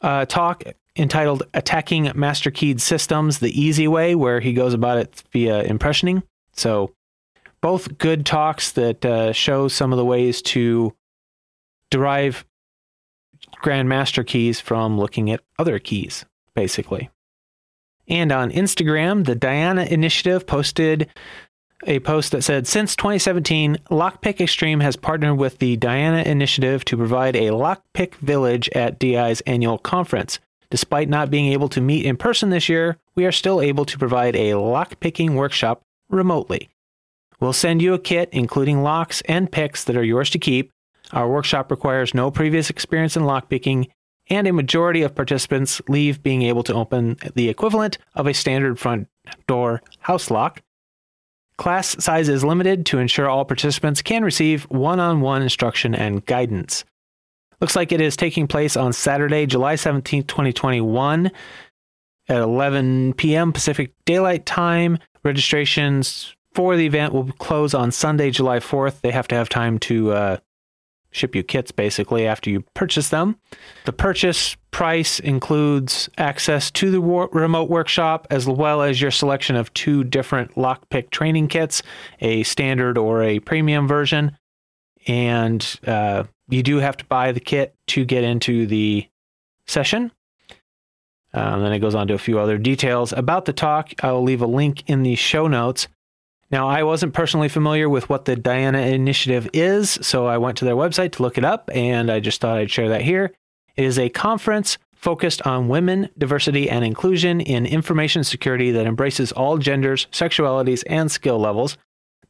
uh, 0.02 0.26
talk 0.26 0.64
entitled 0.97 1.44
"Attacking 1.54 2.12
Master 2.14 2.50
Keyed 2.50 2.80
Systems: 2.80 3.38
The 3.38 3.59
Easy 3.59 3.88
Way," 3.88 4.14
where 4.14 4.40
he 4.40 4.52
goes 4.52 4.75
about 4.75 4.99
it 4.99 5.23
via 5.33 5.64
impressioning. 5.64 6.23
So, 6.52 6.92
both 7.62 7.97
good 7.97 8.26
talks 8.26 8.73
that 8.73 9.04
uh, 9.04 9.33
show 9.33 9.68
some 9.68 9.92
of 9.92 9.97
the 9.97 10.04
ways 10.04 10.42
to 10.42 10.94
derive 11.90 12.44
grandmaster 13.62 14.26
keys 14.26 14.61
from 14.61 14.99
looking 14.99 15.30
at 15.30 15.40
other 15.59 15.78
keys, 15.78 16.25
basically. 16.54 17.11
And 18.09 18.32
on 18.32 18.50
Instagram, 18.50 19.25
the 19.25 19.35
Diana 19.35 19.85
Initiative 19.85 20.47
posted 20.47 21.09
a 21.87 22.00
post 22.00 22.32
that 22.32 22.42
said 22.42 22.66
Since 22.66 22.97
2017, 22.97 23.78
Lockpick 23.90 24.40
Extreme 24.40 24.80
has 24.80 24.97
partnered 24.97 25.38
with 25.38 25.59
the 25.59 25.76
Diana 25.76 26.23
Initiative 26.23 26.85
to 26.87 26.97
provide 26.97 27.37
a 27.37 27.49
Lockpick 27.49 28.14
Village 28.16 28.68
at 28.70 28.99
DI's 28.99 29.40
annual 29.42 29.78
conference. 29.78 30.38
Despite 30.70 31.09
not 31.09 31.30
being 31.30 31.52
able 31.52 31.68
to 31.70 31.80
meet 31.80 32.04
in 32.04 32.16
person 32.16 32.50
this 32.50 32.68
year, 32.68 32.99
we 33.14 33.25
are 33.25 33.32
still 33.32 33.61
able 33.61 33.85
to 33.87 33.99
provide 33.99 34.37
a 34.37 34.52
lockpicking 34.52 35.35
workshop 35.35 35.82
remotely. 36.09 36.68
We'll 37.40 37.52
send 37.52 37.80
you 37.80 37.94
a 37.94 37.99
kit 37.99 38.28
including 38.32 38.82
locks 38.82 39.23
and 39.23 39.50
picks 39.50 39.82
that 39.85 39.97
are 39.97 40.04
yours 40.04 40.30
to 40.30 40.38
keep, 40.38 40.70
our 41.12 41.29
workshop 41.29 41.71
requires 41.71 42.14
no 42.14 42.31
previous 42.31 42.71
experience 42.71 43.17
in 43.17 43.23
lockpicking, 43.23 43.88
and 44.29 44.47
a 44.47 44.52
majority 44.52 45.02
of 45.02 45.14
participants 45.14 45.81
leave 45.88 46.23
being 46.23 46.43
able 46.43 46.62
to 46.62 46.75
open 46.75 47.17
the 47.35 47.49
equivalent 47.49 47.99
of 48.14 48.26
a 48.26 48.35
standard 48.35 48.79
front 48.79 49.09
door 49.47 49.83
house 50.00 50.31
lock. 50.31 50.62
Class 51.57 52.02
size 52.02 52.29
is 52.29 52.45
limited 52.45 52.87
to 52.87 52.99
ensure 52.99 53.29
all 53.29 53.45
participants 53.45 54.00
can 54.00 54.25
receive 54.25 54.64
one 54.64 54.99
on 54.99 55.21
one 55.21 55.43
instruction 55.43 55.95
and 55.95 56.25
guidance. 56.25 56.85
Looks 57.61 57.76
like 57.76 57.93
it 57.93 58.00
is 58.00 58.17
taking 58.17 58.47
place 58.47 58.76
on 58.76 58.95
Saturday, 58.95 59.45
July 59.45 59.75
17th, 59.75 60.26
2021 60.26 61.31
at 62.29 62.40
11 62.40 63.14
p.m. 63.14 63.52
Pacific 63.52 63.93
Daylight 64.07 64.47
Time. 64.47 64.99
Registrations 65.23 66.35
for 66.55 66.76
the 66.76 66.87
event 66.87 67.12
will 67.12 67.31
close 67.33 67.75
on 67.75 67.93
Sunday, 67.93 68.31
July 68.31 68.59
4th. 68.61 69.02
They 69.02 69.11
have 69.11 69.29
to 69.29 69.35
have 69.35 69.50
time 69.50 69.79
to 69.81 70.12
uh, 70.12 70.37
ship 71.11 71.35
you 71.35 71.43
kits 71.43 71.73
basically 71.73 72.26
after 72.26 72.50
you 72.50 72.62
purchase 72.75 73.09
them. 73.09 73.37
The 73.85 73.93
purchase 73.93 74.57
price 74.71 75.19
includes 75.21 76.09
access 76.19 76.71
to 76.73 76.90
the 76.90 77.00
war- 77.00 77.29
remote 77.33 77.69
workshop 77.69 78.26
as 78.31 78.47
well 78.47 78.83
as 78.83 79.00
your 79.00 79.11
selection 79.11 79.57
of 79.57 79.73
two 79.75 80.05
different 80.05 80.55
lockpick 80.55 81.11
training 81.11 81.49
kits, 81.49 81.83
a 82.21 82.43
standard 82.45 82.97
or 82.97 83.23
a 83.23 83.40
premium 83.40 83.88
version. 83.88 84.37
And 85.07 85.79
uh, 85.87 86.25
you 86.49 86.62
do 86.62 86.76
have 86.76 86.97
to 86.99 87.05
buy 87.07 87.33
the 87.33 87.40
kit 87.40 87.75
to 87.88 88.05
get 88.05 88.23
into 88.23 88.67
the 88.67 89.09
session. 89.67 90.12
Um, 91.33 91.62
then 91.62 91.73
it 91.73 91.79
goes 91.79 91.95
on 91.95 92.09
to 92.09 92.14
a 92.14 92.19
few 92.19 92.38
other 92.38 92.59
details 92.59 93.12
about 93.12 93.45
the 93.45 93.52
talk. 93.52 93.93
I'll 94.02 94.23
leave 94.23 94.43
a 94.43 94.47
link 94.47 94.88
in 94.88 95.02
the 95.02 95.14
show 95.14 95.47
notes. 95.47 95.87
Now, 96.50 96.66
I 96.69 96.83
wasn't 96.83 97.14
personally 97.14 97.49
familiar 97.49 97.88
with 97.88 98.09
what 98.09 98.25
the 98.25 98.35
Diana 98.35 98.80
Initiative 98.80 99.49
is, 99.52 99.90
so 100.02 100.26
I 100.26 100.38
went 100.38 100.59
to 100.59 100.64
their 100.64 100.75
website 100.75 101.12
to 101.12 101.23
look 101.23 101.38
it 101.38 101.45
up, 101.45 101.71
and 101.73 102.11
I 102.11 102.19
just 102.19 102.40
thought 102.40 102.59
I'd 102.59 102.71
share 102.71 102.88
that 102.88 103.02
here. 103.02 103.33
It 103.76 103.85
is 103.85 103.99
a 103.99 104.09
conference 104.09 104.76
focused 104.92 105.47
on 105.47 105.69
women, 105.69 106.09
diversity, 106.19 106.69
and 106.69 106.85
inclusion 106.85 107.40
in 107.40 107.66
information 107.66 108.25
security 108.25 108.73
that 108.73 108.87
embraces 108.87 109.30
all 109.33 109.59
genders, 109.59 110.07
sexualities, 110.12 110.83
and 110.88 111.11
skill 111.11 111.38
levels. 111.38 111.78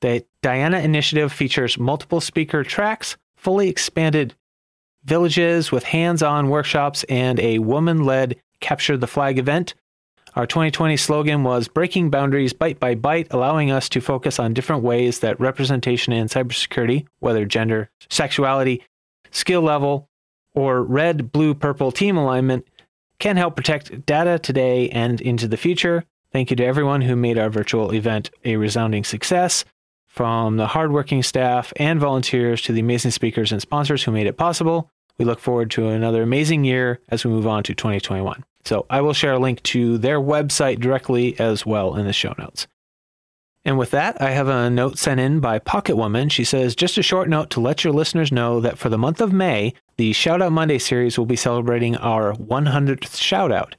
The 0.00 0.24
Diana 0.42 0.80
Initiative 0.80 1.32
features 1.32 1.78
multiple 1.78 2.20
speaker 2.20 2.62
tracks, 2.62 3.16
fully 3.36 3.68
expanded 3.68 4.34
villages 5.04 5.72
with 5.72 5.84
hands 5.84 6.22
on 6.22 6.50
workshops, 6.50 7.04
and 7.04 7.40
a 7.40 7.58
woman 7.58 8.04
led 8.04 8.36
Capture 8.60 8.98
the 8.98 9.06
Flag 9.06 9.38
event 9.38 9.74
our 10.36 10.46
2020 10.46 10.96
slogan 10.96 11.42
was 11.42 11.68
Breaking 11.68 12.10
Boundaries 12.10 12.52
Bite 12.52 12.78
by 12.78 12.94
Bite, 12.94 13.26
allowing 13.30 13.70
us 13.70 13.88
to 13.88 14.00
focus 14.00 14.38
on 14.38 14.54
different 14.54 14.82
ways 14.82 15.18
that 15.20 15.40
representation 15.40 16.12
in 16.12 16.28
cybersecurity, 16.28 17.06
whether 17.18 17.44
gender, 17.44 17.90
sexuality, 18.08 18.84
skill 19.30 19.62
level, 19.62 20.08
or 20.54 20.82
red, 20.82 21.32
blue, 21.32 21.54
purple 21.54 21.90
team 21.90 22.16
alignment, 22.16 22.66
can 23.18 23.36
help 23.36 23.56
protect 23.56 24.06
data 24.06 24.38
today 24.38 24.88
and 24.90 25.20
into 25.20 25.48
the 25.48 25.56
future. 25.56 26.04
Thank 26.32 26.50
you 26.50 26.56
to 26.56 26.64
everyone 26.64 27.02
who 27.02 27.16
made 27.16 27.38
our 27.38 27.50
virtual 27.50 27.92
event 27.92 28.30
a 28.44 28.56
resounding 28.56 29.04
success, 29.04 29.64
from 30.10 30.56
the 30.56 30.66
hardworking 30.66 31.22
staff 31.22 31.72
and 31.76 32.00
volunteers 32.00 32.60
to 32.62 32.72
the 32.72 32.80
amazing 32.80 33.12
speakers 33.12 33.52
and 33.52 33.62
sponsors 33.62 34.02
who 34.02 34.10
made 34.10 34.26
it 34.26 34.36
possible. 34.36 34.90
We 35.18 35.24
look 35.24 35.38
forward 35.38 35.70
to 35.72 35.88
another 35.88 36.22
amazing 36.22 36.64
year 36.64 36.98
as 37.08 37.24
we 37.24 37.30
move 37.30 37.46
on 37.46 37.62
to 37.64 37.74
2021. 37.74 38.44
So 38.64 38.86
I 38.90 39.00
will 39.00 39.12
share 39.12 39.34
a 39.34 39.38
link 39.38 39.62
to 39.64 39.98
their 39.98 40.20
website 40.20 40.80
directly 40.80 41.38
as 41.38 41.64
well 41.64 41.96
in 41.96 42.06
the 42.06 42.12
show 42.12 42.34
notes. 42.38 42.66
And 43.64 43.76
with 43.76 43.90
that, 43.90 44.20
I 44.22 44.30
have 44.30 44.48
a 44.48 44.70
note 44.70 44.96
sent 44.96 45.20
in 45.20 45.40
by 45.40 45.58
Pocket 45.58 45.96
Woman. 45.96 46.30
She 46.30 46.44
says, 46.44 46.74
just 46.74 46.96
a 46.96 47.02
short 47.02 47.28
note 47.28 47.50
to 47.50 47.60
let 47.60 47.84
your 47.84 47.92
listeners 47.92 48.32
know 48.32 48.58
that 48.60 48.78
for 48.78 48.88
the 48.88 48.96
month 48.96 49.20
of 49.20 49.34
May, 49.34 49.74
the 49.98 50.12
Shoutout 50.12 50.52
Monday 50.52 50.78
series 50.78 51.18
will 51.18 51.26
be 51.26 51.36
celebrating 51.36 51.94
our 51.96 52.32
100th 52.32 53.00
shoutout. 53.00 53.74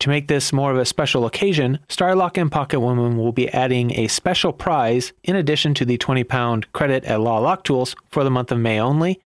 To 0.00 0.08
make 0.08 0.28
this 0.28 0.52
more 0.52 0.70
of 0.70 0.78
a 0.78 0.84
special 0.84 1.26
occasion, 1.26 1.80
Starlock 1.88 2.40
and 2.40 2.52
Pocket 2.52 2.78
Woman 2.78 3.16
will 3.16 3.32
be 3.32 3.48
adding 3.48 3.92
a 3.98 4.06
special 4.06 4.52
prize 4.52 5.12
in 5.24 5.34
addition 5.34 5.74
to 5.74 5.84
the 5.84 5.98
20 5.98 6.22
pound 6.22 6.72
credit 6.72 7.04
at 7.04 7.20
Law 7.20 7.38
Lock 7.40 7.64
Tools 7.64 7.96
for 8.08 8.22
the 8.22 8.30
month 8.30 8.52
of 8.52 8.58
May 8.58 8.78
only. 8.78 9.20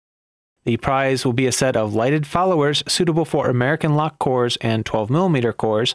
The 0.64 0.76
prize 0.76 1.24
will 1.24 1.32
be 1.32 1.46
a 1.46 1.52
set 1.52 1.76
of 1.76 1.94
lighted 1.94 2.26
followers 2.26 2.82
suitable 2.86 3.24
for 3.24 3.48
American 3.48 3.94
lock 3.94 4.18
cores 4.18 4.56
and 4.60 4.84
12mm 4.84 5.56
cores. 5.56 5.94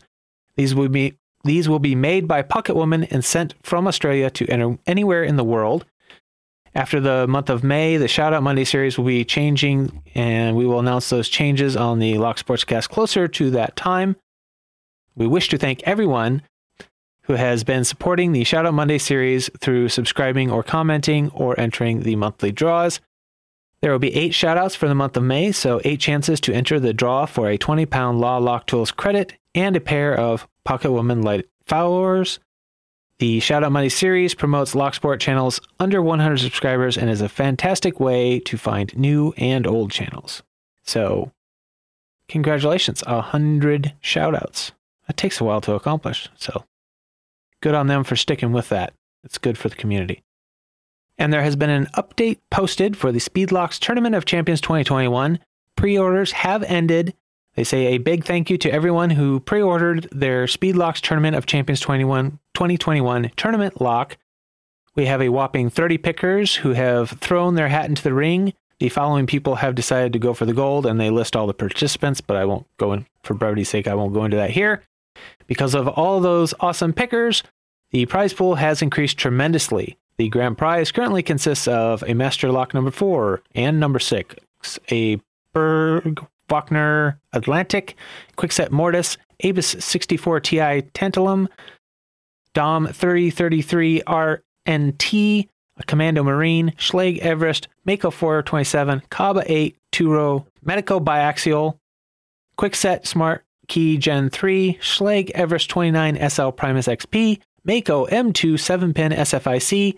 These 0.56 0.74
will 0.74 0.90
be 0.90 1.18
these 1.44 1.70
will 1.70 1.80
be 1.80 1.94
made 1.94 2.28
by 2.28 2.42
Pocket 2.42 2.76
Woman 2.76 3.04
and 3.06 3.24
sent 3.24 3.54
from 3.62 3.88
Australia 3.88 4.32
to 4.32 4.80
anywhere 4.88 5.24
in 5.24 5.36
the 5.36 5.44
world. 5.44 5.86
After 6.74 7.00
the 7.00 7.28
month 7.28 7.52
of 7.52 7.64
May, 7.64 7.98
the 7.98 8.08
Shoutout 8.08 8.42
Monday 8.42 8.66
series 8.66 8.98
will 8.98 9.06
be 9.06 9.24
changing, 9.24 10.02
and 10.16 10.58
we 10.58 10.66
will 10.66 10.80
announce 10.80 11.10
those 11.10 11.30
changes 11.30 11.78
on 11.78 12.00
the 12.00 12.18
Lock 12.18 12.38
Sportscast 12.38 12.90
closer 12.90 13.28
to 13.28 13.52
that 13.52 13.76
time. 13.76 14.16
We 15.16 15.28
wish 15.28 15.48
to 15.50 15.58
thank 15.60 15.84
everyone 15.84 16.42
who 17.22 17.34
has 17.34 17.64
been 17.64 17.86
supporting 17.86 18.32
the 18.32 18.44
Shoutout 18.44 18.74
Monday 18.74 18.98
series 18.98 19.50
through 19.62 19.90
subscribing 19.90 20.52
or 20.52 20.64
commenting 20.64 21.30
or 21.30 21.58
entering 21.60 22.02
the 22.02 22.16
monthly 22.16 22.52
draws. 22.52 23.00
There 23.86 23.92
will 23.92 24.00
be 24.00 24.16
eight 24.16 24.32
shoutouts 24.32 24.76
for 24.76 24.88
the 24.88 24.96
month 24.96 25.16
of 25.16 25.22
May, 25.22 25.52
so 25.52 25.80
eight 25.86 26.00
chances 26.00 26.42
to 26.42 26.52
enter 26.52 26.80
the 26.80 26.92
draw 26.92 27.28
for 27.28 27.50
a 27.50 27.58
20 27.60 27.86
pound 27.86 28.20
Law 28.20 28.40
Lock 28.40 28.66
Tools 28.66 28.90
credit 28.90 29.36
and 29.54 29.76
a 29.76 29.80
pair 29.80 30.20
of 30.20 30.48
Pocket 30.64 30.92
Woman 30.92 31.22
Light 31.22 31.46
followers. 31.68 32.40
The 33.20 33.40
Shoutout 33.42 33.72
Monday 33.72 33.90
series 33.90 34.34
promotes 34.34 34.74
Locksport 34.74 35.20
channels 35.20 35.62
under 35.80 36.02
100 36.02 36.40
subscribers 36.40 36.98
and 36.98 37.12
is 37.12 37.22
a 37.22 37.30
fantastic 37.30 38.00
way 38.00 38.40
to 38.40 38.58
find 38.58 38.98
new 38.98 39.36
and 39.38 39.68
old 39.68 39.92
channels. 39.92 40.42
So, 40.82 41.32
congratulations, 42.28 43.04
100 43.06 43.94
shoutouts. 44.02 44.72
That 45.06 45.16
takes 45.16 45.40
a 45.40 45.44
while 45.44 45.62
to 45.62 45.76
accomplish, 45.76 46.28
so 46.38 46.66
good 47.62 47.76
on 47.76 47.86
them 47.86 48.04
for 48.04 48.16
sticking 48.16 48.52
with 48.52 48.70
that. 48.70 48.96
It's 49.24 49.38
good 49.38 49.60
for 49.60 49.70
the 49.70 49.76
community. 49.76 50.24
And 51.18 51.32
there 51.32 51.44
has 51.44 51.56
been 51.56 51.70
an 51.70 51.88
update 51.96 52.40
posted 52.52 52.98
for 52.98 53.12
the 53.12 53.20
Speedlocks 53.20 53.80
Tournament 53.80 54.16
of 54.16 54.26
Champions 54.26 54.62
2021. 54.62 55.40
Pre 55.76 55.98
orders 55.98 56.32
have 56.34 56.64
ended. 56.64 57.14
They 57.56 57.64
say 57.64 57.88
a 57.88 58.00
big 58.00 58.26
thank 58.26 58.50
you 58.50 58.58
to 58.58 58.72
everyone 58.72 59.12
who 59.12 59.40
pre 59.40 59.62
ordered 59.62 60.10
their 60.12 60.46
Speedlocks 60.46 61.00
Tournament 61.00 61.36
of 61.36 61.46
Champions 61.46 61.80
21, 61.80 62.40
2021 62.54 63.32
tournament 63.38 63.80
lock. 63.80 64.18
We 64.96 65.06
have 65.06 65.22
a 65.22 65.30
whopping 65.30 65.70
30 65.70 65.98
pickers 65.98 66.56
who 66.56 66.72
have 66.72 67.12
thrown 67.12 67.56
their 67.56 67.68
hat 67.70 67.90
into 67.90 68.04
the 68.04 68.14
ring. 68.14 68.54
The 68.80 68.90
following 68.90 69.26
people 69.26 69.56
have 69.56 69.76
decided 69.76 70.12
to 70.14 70.20
go 70.20 70.34
for 70.34 70.46
the 70.46 70.54
gold, 70.54 70.86
and 70.86 71.00
they 71.00 71.10
list 71.10 71.36
all 71.36 71.48
the 71.48 71.54
participants, 71.54 72.20
but 72.20 72.36
I 72.36 72.44
won't 72.44 72.68
go 72.78 72.92
in, 72.92 73.06
for 73.24 73.34
brevity's 73.34 73.70
sake, 73.70 73.88
I 73.88 73.96
won't 73.96 74.14
go 74.14 74.26
into 74.26 74.38
that 74.38 74.52
here. 74.52 74.84
Because 75.48 75.76
of 75.76 75.88
all 75.88 76.20
those 76.20 76.54
awesome 76.60 76.92
pickers, 76.92 77.42
the 77.92 78.06
prize 78.06 78.34
pool 78.34 78.56
has 78.56 78.82
increased 78.82 79.18
tremendously. 79.18 79.98
The 80.18 80.30
grand 80.30 80.58
prize 80.58 80.92
currently 80.92 81.24
consists 81.24 81.68
of 81.68 82.04
a 82.08 82.14
Master 82.14 82.52
Lock 82.52 82.74
number 82.74 82.92
four 82.92 83.42
and 83.54 83.80
number 83.80 84.00
six, 84.00 84.80
a 84.90 85.20
Berg 85.54 86.26
Wagner 86.50 87.20
Atlantic, 87.34 87.96
Kwikset 88.38 88.70
Mortise, 88.70 89.18
Abus 89.44 89.82
64 89.82 90.40
Ti 90.40 90.58
Tantalum, 90.94 91.48
Dom 92.54 92.88
3033 92.88 94.04
RNT, 94.08 95.50
a 95.78 95.84
Commando 95.84 96.24
Marine, 96.24 96.72
Schlage 96.78 97.20
Everest, 97.20 97.68
Mako 97.84 98.10
427, 98.12 99.02
Kaba 99.10 99.44
8 99.46 99.76
Turo, 99.92 100.46
Medeco 100.66 101.04
Biaxial, 101.04 101.78
Kwikset 102.58 103.06
Smart 103.06 103.44
Key 103.68 103.98
Gen 103.98 104.30
3, 104.30 104.78
Schlage 104.82 105.32
Everest 105.32 105.70
29 105.70 106.30
SL 106.30 106.50
Primus 106.50 106.88
XP, 106.88 107.42
Mako 107.66 108.06
M2 108.08 108.60
7 108.60 108.94
pin 108.94 109.12
SFIC, 109.12 109.98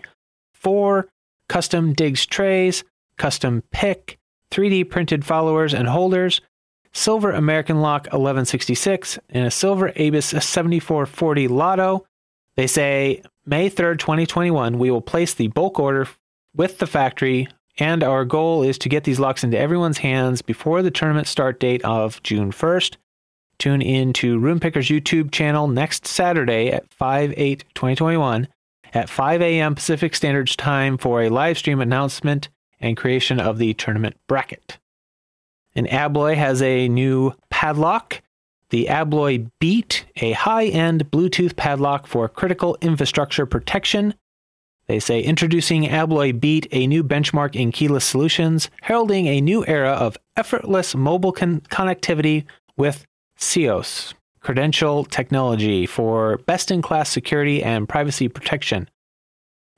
4 0.54 1.08
custom 1.48 1.92
digs 1.92 2.26
trays, 2.26 2.82
custom 3.16 3.62
pick, 3.70 4.18
3D 4.50 4.88
printed 4.88 5.24
followers 5.24 5.74
and 5.74 5.86
holders, 5.86 6.40
silver 6.92 7.30
American 7.30 7.80
Lock 7.80 8.04
1166, 8.04 9.18
and 9.30 9.46
a 9.46 9.50
silver 9.50 9.90
Abus 9.92 10.42
7440 10.42 11.48
Lotto. 11.48 12.06
They 12.56 12.66
say 12.66 13.22
May 13.46 13.70
3rd, 13.70 13.98
2021, 13.98 14.78
we 14.78 14.90
will 14.90 15.00
place 15.00 15.34
the 15.34 15.48
bulk 15.48 15.78
order 15.78 16.08
with 16.54 16.78
the 16.78 16.86
factory, 16.86 17.48
and 17.78 18.02
our 18.02 18.24
goal 18.24 18.62
is 18.62 18.78
to 18.78 18.88
get 18.88 19.04
these 19.04 19.20
locks 19.20 19.44
into 19.44 19.58
everyone's 19.58 19.98
hands 19.98 20.42
before 20.42 20.82
the 20.82 20.90
tournament 20.90 21.26
start 21.26 21.60
date 21.60 21.84
of 21.84 22.22
June 22.22 22.50
1st. 22.50 22.96
Tune 23.58 23.82
in 23.82 24.12
to 24.14 24.38
Rune 24.38 24.60
Picker's 24.60 24.88
YouTube 24.88 25.32
channel 25.32 25.66
next 25.66 26.06
Saturday 26.06 26.70
at 26.70 26.92
5 26.92 27.34
8 27.36 27.64
2021 27.74 28.48
at 28.94 29.08
5 29.08 29.42
a.m. 29.42 29.74
Pacific 29.74 30.14
Standard 30.14 30.48
Time 30.48 30.96
for 30.96 31.22
a 31.22 31.28
live 31.28 31.58
stream 31.58 31.80
announcement 31.80 32.48
and 32.80 32.96
creation 32.96 33.40
of 33.40 33.58
the 33.58 33.74
tournament 33.74 34.16
bracket. 34.28 34.78
And 35.74 35.88
Abloy 35.88 36.36
has 36.36 36.62
a 36.62 36.88
new 36.88 37.34
padlock, 37.50 38.22
the 38.70 38.86
Abloy 38.86 39.50
Beat, 39.58 40.04
a 40.16 40.32
high 40.32 40.66
end 40.66 41.10
Bluetooth 41.10 41.56
padlock 41.56 42.06
for 42.06 42.28
critical 42.28 42.78
infrastructure 42.80 43.46
protection. 43.46 44.14
They 44.86 45.00
say 45.00 45.20
introducing 45.20 45.84
Abloy 45.84 46.38
Beat, 46.38 46.68
a 46.70 46.86
new 46.86 47.02
benchmark 47.02 47.54
in 47.54 47.72
keyless 47.72 48.04
solutions, 48.04 48.70
heralding 48.82 49.26
a 49.26 49.40
new 49.40 49.66
era 49.66 49.90
of 49.90 50.16
effortless 50.36 50.94
mobile 50.94 51.32
con- 51.32 51.60
connectivity 51.62 52.44
with 52.76 53.04
CIOS, 53.38 54.14
Credential 54.40 55.04
Technology, 55.04 55.86
for 55.86 56.38
best 56.38 56.70
in 56.70 56.82
class 56.82 57.08
security 57.08 57.62
and 57.62 57.88
privacy 57.88 58.28
protection. 58.28 58.88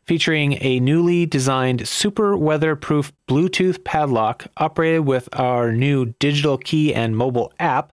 Featuring 0.04 0.58
a 0.60 0.80
newly 0.80 1.26
designed 1.26 1.86
super 1.86 2.36
weatherproof 2.36 3.12
Bluetooth 3.28 3.84
padlock 3.84 4.46
operated 4.56 5.06
with 5.06 5.28
our 5.32 5.72
new 5.72 6.06
digital 6.18 6.58
key 6.58 6.94
and 6.94 7.16
mobile 7.16 7.52
app, 7.58 7.90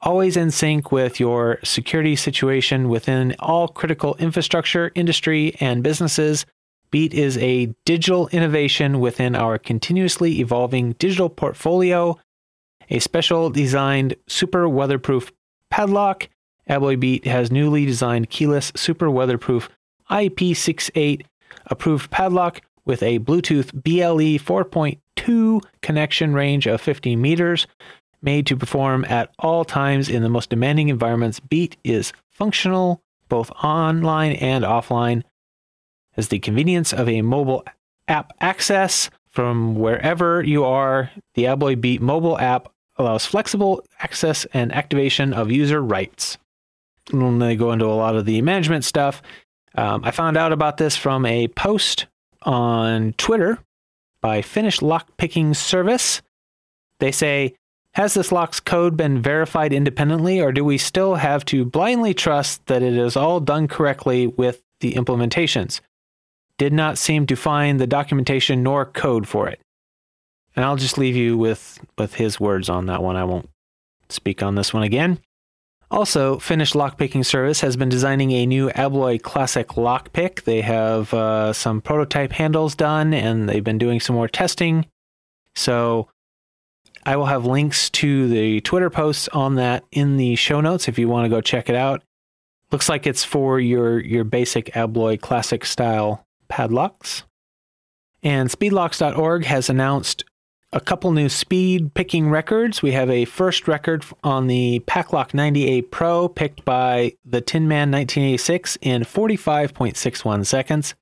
always 0.00 0.36
in 0.36 0.50
sync 0.50 0.92
with 0.92 1.18
your 1.18 1.58
security 1.64 2.14
situation 2.14 2.88
within 2.88 3.34
all 3.38 3.66
critical 3.68 4.14
infrastructure, 4.16 4.92
industry, 4.94 5.56
and 5.58 5.82
businesses 5.82 6.46
Beat 6.90 7.14
is 7.14 7.36
a 7.38 7.74
digital 7.84 8.28
innovation 8.28 9.00
within 9.00 9.34
our 9.34 9.58
continuously 9.58 10.40
evolving 10.40 10.92
digital 10.92 11.28
portfolio, 11.28 12.18
a 12.90 12.98
special 12.98 13.50
designed 13.50 14.14
super 14.26 14.68
weatherproof 14.68 15.32
padlock. 15.70 16.28
Abloy 16.68 16.98
Beat 16.98 17.26
has 17.26 17.50
newly 17.50 17.86
designed 17.86 18.30
keyless 18.30 18.72
super 18.74 19.10
weatherproof 19.10 19.68
IP68 20.10 21.22
approved 21.66 22.10
padlock 22.10 22.62
with 22.84 23.02
a 23.02 23.18
Bluetooth 23.18 23.72
BLE 23.72 24.38
4.2 24.38 25.60
connection 25.82 26.32
range 26.32 26.66
of 26.66 26.80
50 26.80 27.16
meters, 27.16 27.66
made 28.22 28.46
to 28.46 28.56
perform 28.56 29.04
at 29.08 29.32
all 29.38 29.64
times 29.64 30.08
in 30.08 30.22
the 30.22 30.28
most 30.28 30.50
demanding 30.50 30.88
environments. 30.88 31.40
Beat 31.40 31.76
is 31.84 32.12
functional 32.30 33.02
both 33.28 33.50
online 33.62 34.32
and 34.32 34.64
offline, 34.64 35.22
has 36.12 36.28
the 36.28 36.38
convenience 36.38 36.92
of 36.92 37.08
a 37.08 37.22
mobile 37.22 37.64
app 38.08 38.32
access 38.40 39.10
from 39.28 39.74
wherever 39.74 40.42
you 40.42 40.64
are. 40.64 41.10
The 41.34 41.44
Abloy 41.44 41.80
Beat 41.80 42.00
mobile 42.00 42.38
app 42.38 42.72
allows 42.98 43.26
flexible 43.26 43.84
access 44.00 44.44
and 44.52 44.72
activation 44.72 45.32
of 45.32 45.50
user 45.50 45.82
rights. 45.82 46.38
And 47.12 47.40
they 47.40 47.56
go 47.56 47.72
into 47.72 47.86
a 47.86 47.94
lot 47.94 48.16
of 48.16 48.24
the 48.24 48.42
management 48.42 48.84
stuff. 48.84 49.22
Um, 49.74 50.02
I 50.04 50.10
found 50.10 50.36
out 50.36 50.52
about 50.52 50.78
this 50.78 50.96
from 50.96 51.26
a 51.26 51.48
post 51.48 52.06
on 52.42 53.12
Twitter 53.14 53.58
by 54.20 54.42
Finnish 54.42 54.80
Lockpicking 54.80 55.54
Service. 55.54 56.22
They 56.98 57.12
say, 57.12 57.54
Has 57.92 58.14
this 58.14 58.32
lock's 58.32 58.60
code 58.60 58.96
been 58.96 59.20
verified 59.20 59.72
independently, 59.72 60.40
or 60.40 60.52
do 60.52 60.64
we 60.64 60.78
still 60.78 61.16
have 61.16 61.44
to 61.46 61.64
blindly 61.64 62.14
trust 62.14 62.66
that 62.66 62.82
it 62.82 62.94
is 62.94 63.16
all 63.16 63.40
done 63.40 63.68
correctly 63.68 64.26
with 64.26 64.62
the 64.80 64.94
implementations? 64.94 65.80
Did 66.58 66.72
not 66.72 66.96
seem 66.96 67.26
to 67.26 67.36
find 67.36 67.78
the 67.78 67.86
documentation 67.86 68.62
nor 68.62 68.86
code 68.86 69.28
for 69.28 69.46
it. 69.46 69.60
And 70.56 70.64
I'll 70.64 70.76
just 70.76 70.98
leave 70.98 71.14
you 71.14 71.36
with, 71.36 71.78
with 71.98 72.14
his 72.14 72.40
words 72.40 72.68
on 72.68 72.86
that 72.86 73.02
one. 73.02 73.16
I 73.16 73.24
won't 73.24 73.50
speak 74.08 74.42
on 74.42 74.54
this 74.54 74.72
one 74.72 74.82
again. 74.82 75.20
Also, 75.90 76.38
Finnish 76.38 76.72
Lockpicking 76.72 77.24
Service 77.24 77.60
has 77.60 77.76
been 77.76 77.88
designing 77.88 78.32
a 78.32 78.46
new 78.46 78.70
Abloy 78.70 79.22
Classic 79.22 79.68
lockpick. 79.68 80.42
They 80.42 80.62
have 80.62 81.14
uh, 81.14 81.52
some 81.52 81.80
prototype 81.80 82.32
handles 82.32 82.74
done 82.74 83.14
and 83.14 83.48
they've 83.48 83.62
been 83.62 83.78
doing 83.78 84.00
some 84.00 84.16
more 84.16 84.26
testing. 84.26 84.86
So, 85.54 86.08
I 87.04 87.16
will 87.16 87.26
have 87.26 87.46
links 87.46 87.88
to 87.90 88.26
the 88.26 88.60
Twitter 88.62 88.90
posts 88.90 89.28
on 89.28 89.54
that 89.54 89.84
in 89.92 90.16
the 90.16 90.34
show 90.34 90.60
notes 90.60 90.88
if 90.88 90.98
you 90.98 91.08
want 91.08 91.24
to 91.24 91.28
go 91.28 91.40
check 91.40 91.68
it 91.68 91.76
out. 91.76 92.02
Looks 92.72 92.88
like 92.88 93.06
it's 93.06 93.22
for 93.22 93.60
your, 93.60 94.00
your 94.00 94.24
basic 94.24 94.66
Abloy 94.72 95.20
Classic 95.20 95.64
style 95.64 96.26
padlocks. 96.48 97.22
And 98.24 98.50
speedlocks.org 98.50 99.44
has 99.44 99.70
announced 99.70 100.24
a 100.72 100.80
couple 100.80 101.12
new 101.12 101.28
speed 101.28 101.94
picking 101.94 102.28
records. 102.28 102.82
We 102.82 102.92
have 102.92 103.10
a 103.10 103.24
first 103.24 103.68
record 103.68 104.04
on 104.24 104.46
the 104.46 104.80
Paclock 104.86 105.34
98 105.34 105.90
Pro 105.90 106.28
picked 106.28 106.64
by 106.64 107.12
the 107.24 107.40
Tin 107.40 107.68
Man 107.68 107.90
1986 107.90 108.78
in 108.80 109.02
45.61 109.02 110.46
seconds, 110.46 110.94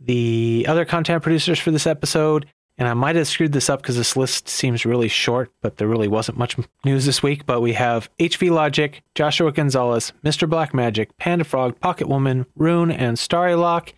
The 0.00 0.66
other 0.68 0.84
content 0.84 1.22
producers 1.22 1.58
for 1.58 1.70
this 1.70 1.86
episode, 1.86 2.46
and 2.76 2.88
I 2.88 2.94
might 2.94 3.16
have 3.16 3.28
screwed 3.28 3.52
this 3.52 3.70
up 3.70 3.80
because 3.80 3.96
this 3.96 4.16
list 4.16 4.48
seems 4.48 4.84
really 4.84 5.08
short, 5.08 5.50
but 5.62 5.76
there 5.76 5.88
really 5.88 6.08
wasn't 6.08 6.38
much 6.38 6.56
news 6.84 7.06
this 7.06 7.22
week. 7.22 7.46
But 7.46 7.60
we 7.60 7.72
have 7.74 8.10
HV 8.18 8.50
Logic, 8.50 9.02
Joshua 9.14 9.52
Gonzalez, 9.52 10.12
Mr. 10.24 10.48
Black 10.48 10.74
Magic, 10.74 11.16
Panda 11.16 11.44
Frog, 11.44 11.78
Pocket 11.80 12.08
Woman, 12.08 12.46
Rune, 12.56 12.90
and 12.90 13.18
Starry 13.18 13.54
Lock. 13.54 13.94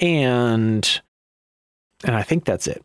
And 0.00 1.00
and 2.04 2.14
I 2.14 2.22
think 2.22 2.44
that's 2.44 2.68
it. 2.68 2.82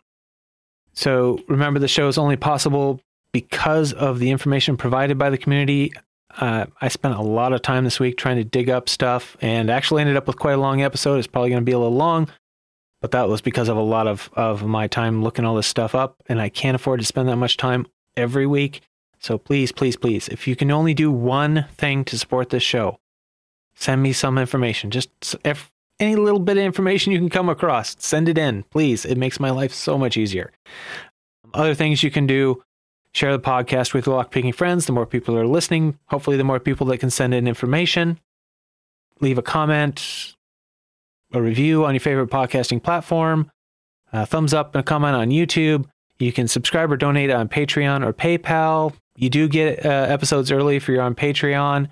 So 0.94 1.39
remember 1.48 1.80
the 1.80 1.88
show 1.88 2.08
is 2.08 2.18
only 2.18 2.36
possible 2.36 3.00
because 3.32 3.94
of 3.94 4.20
the 4.20 4.32
information 4.32 4.78
provided 4.78 5.18
by 5.18 5.30
the 5.30 5.38
community 5.38 5.92
uh, 6.38 6.65
I 6.82 6.88
spent 6.88 7.15
a 7.15 7.22
lot 7.22 7.54
of 7.54 7.62
time 7.62 7.84
this 7.84 8.00
week 8.00 8.17
trying 8.17 8.38
to 8.38 8.43
dig 8.43 8.69
up 8.69 8.89
stuff 8.89 9.38
and 9.41 9.69
actually 9.69 10.02
ended 10.02 10.17
up 10.17 10.28
with 10.28 10.38
quite 10.38 10.54
a 10.54 10.62
long 10.62 10.82
episode. 10.82 11.17
It's 11.17 11.28
probably 11.28 11.50
going 11.50 11.62
to 11.62 11.65
be 11.65 11.72
a 11.72 11.80
little 11.80 11.96
long, 11.96 12.30
but 13.02 13.12
that 13.12 13.30
was 13.30 13.41
because 13.41 13.69
of 13.69 13.78
a 13.78 13.82
lot 13.82 14.08
of, 14.08 14.30
of 14.34 14.63
my 14.63 14.88
time 14.88 15.24
looking 15.24 15.46
all 15.46 15.56
this 15.56 15.67
stuff 15.67 15.93
up. 15.93 16.15
And 16.28 16.41
I 16.41 16.50
can't 16.50 16.76
afford 16.76 17.00
to 17.00 17.06
spend 17.06 17.30
that 17.30 17.36
much 17.38 17.58
time 17.58 17.86
every 18.17 18.48
week. 18.48 18.82
So 19.19 19.38
please, 19.38 19.72
please, 19.72 19.96
please, 19.96 20.28
if 20.28 20.48
you 20.48 20.56
can 20.56 20.72
only 20.72 20.93
do 20.93 21.12
one 21.12 21.65
thing 21.78 22.04
to 22.06 22.19
support 22.19 22.50
this 22.50 22.63
show, 22.63 23.00
send 23.76 24.02
me 24.02 24.12
some 24.12 24.38
information. 24.38 24.91
Just 24.91 25.10
if 25.46 25.72
any 26.00 26.15
little 26.15 26.39
bit 26.39 26.58
of 26.58 26.63
information 26.63 27.13
you 27.13 27.19
can 27.19 27.30
come 27.30 27.48
across, 27.48 27.96
send 28.00 28.28
it 28.28 28.38
in, 28.38 28.63
please. 28.63 29.06
It 29.06 29.17
makes 29.17 29.39
my 29.39 29.50
life 29.50 29.74
so 29.74 29.98
much 29.98 30.17
easier. 30.17 30.52
Other 31.54 31.76
things 31.76 32.04
you 32.04 32.12
can 32.12 32.28
do 32.28 32.63
Share 33.13 33.32
the 33.32 33.39
podcast 33.39 33.93
with 33.93 34.08
your 34.08 34.23
lockpicking 34.23 34.56
friends. 34.56 34.88
The 34.88 34.91
more 34.91 35.06
people 35.06 35.38
are 35.38 35.45
listening, 35.45 35.99
hopefully, 36.08 36.36
the 36.36 36.43
more 36.43 36.60
people 36.60 36.88
that 36.88 36.97
can 36.97 37.12
send 37.12 37.34
in 37.34 37.47
information. 37.47 38.19
Leave 39.19 39.38
a 39.38 39.43
comment, 39.43 40.36
a 41.32 41.41
review 41.41 41.86
on 41.86 41.93
your 41.93 42.02
favorite 42.02 42.30
podcasting 42.30 42.82
platform, 42.82 43.52
a 44.12 44.26
thumbs 44.26 44.54
up 44.54 44.73
and 44.73 44.82
a 44.82 44.84
comment 44.84 45.15
on 45.15 45.30
YouTube. 45.30 45.86
You 46.17 46.32
can 46.32 46.47
subscribe 46.47 46.91
or 46.91 46.97
donate 46.97 47.30
on 47.30 47.49
Patreon 47.49 48.06
or 48.06 48.13
PayPal. 48.13 48.93
You 49.15 49.30
do 49.30 49.47
get 49.47 49.86
uh, 49.86 49.89
episodes 49.89 50.52
early 50.52 50.76
if 50.76 50.88
you're 50.88 51.02
on 51.02 51.13
Patreon. 51.13 51.89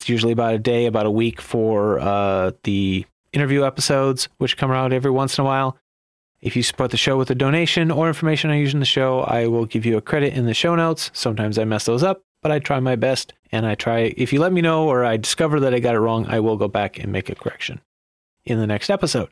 It's 0.00 0.08
usually 0.08 0.32
about 0.32 0.54
a 0.54 0.58
day, 0.58 0.86
about 0.86 1.06
a 1.06 1.10
week 1.10 1.40
for 1.40 2.00
uh, 2.00 2.52
the 2.64 3.04
interview 3.32 3.64
episodes, 3.64 4.28
which 4.38 4.56
come 4.56 4.72
out 4.72 4.92
every 4.92 5.10
once 5.10 5.38
in 5.38 5.42
a 5.42 5.44
while. 5.44 5.76
If 6.42 6.56
you 6.56 6.62
support 6.62 6.90
the 6.90 6.96
show 6.96 7.18
with 7.18 7.30
a 7.30 7.34
donation 7.34 7.90
or 7.90 8.08
information 8.08 8.50
I 8.50 8.56
use 8.56 8.72
in 8.72 8.80
the 8.80 8.86
show, 8.86 9.20
I 9.20 9.46
will 9.46 9.66
give 9.66 9.84
you 9.84 9.98
a 9.98 10.02
credit 10.02 10.32
in 10.32 10.46
the 10.46 10.54
show 10.54 10.74
notes. 10.74 11.10
Sometimes 11.12 11.58
I 11.58 11.64
mess 11.64 11.84
those 11.84 12.02
up, 12.02 12.22
but 12.42 12.50
I 12.50 12.58
try 12.58 12.80
my 12.80 12.96
best 12.96 13.34
and 13.52 13.66
I 13.66 13.74
try. 13.74 14.14
If 14.16 14.32
you 14.32 14.40
let 14.40 14.52
me 14.52 14.62
know 14.62 14.88
or 14.88 15.04
I 15.04 15.18
discover 15.18 15.60
that 15.60 15.74
I 15.74 15.80
got 15.80 15.94
it 15.94 16.00
wrong, 16.00 16.26
I 16.28 16.40
will 16.40 16.56
go 16.56 16.68
back 16.68 16.98
and 16.98 17.12
make 17.12 17.28
a 17.28 17.34
correction 17.34 17.80
in 18.44 18.58
the 18.58 18.66
next 18.66 18.88
episode. 18.88 19.28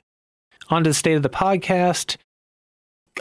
On 0.68 0.85
to 0.85 0.90
the 0.90 0.94
state 0.94 1.14
of 1.14 1.23
the 1.23 1.31
podcast. 1.31 2.18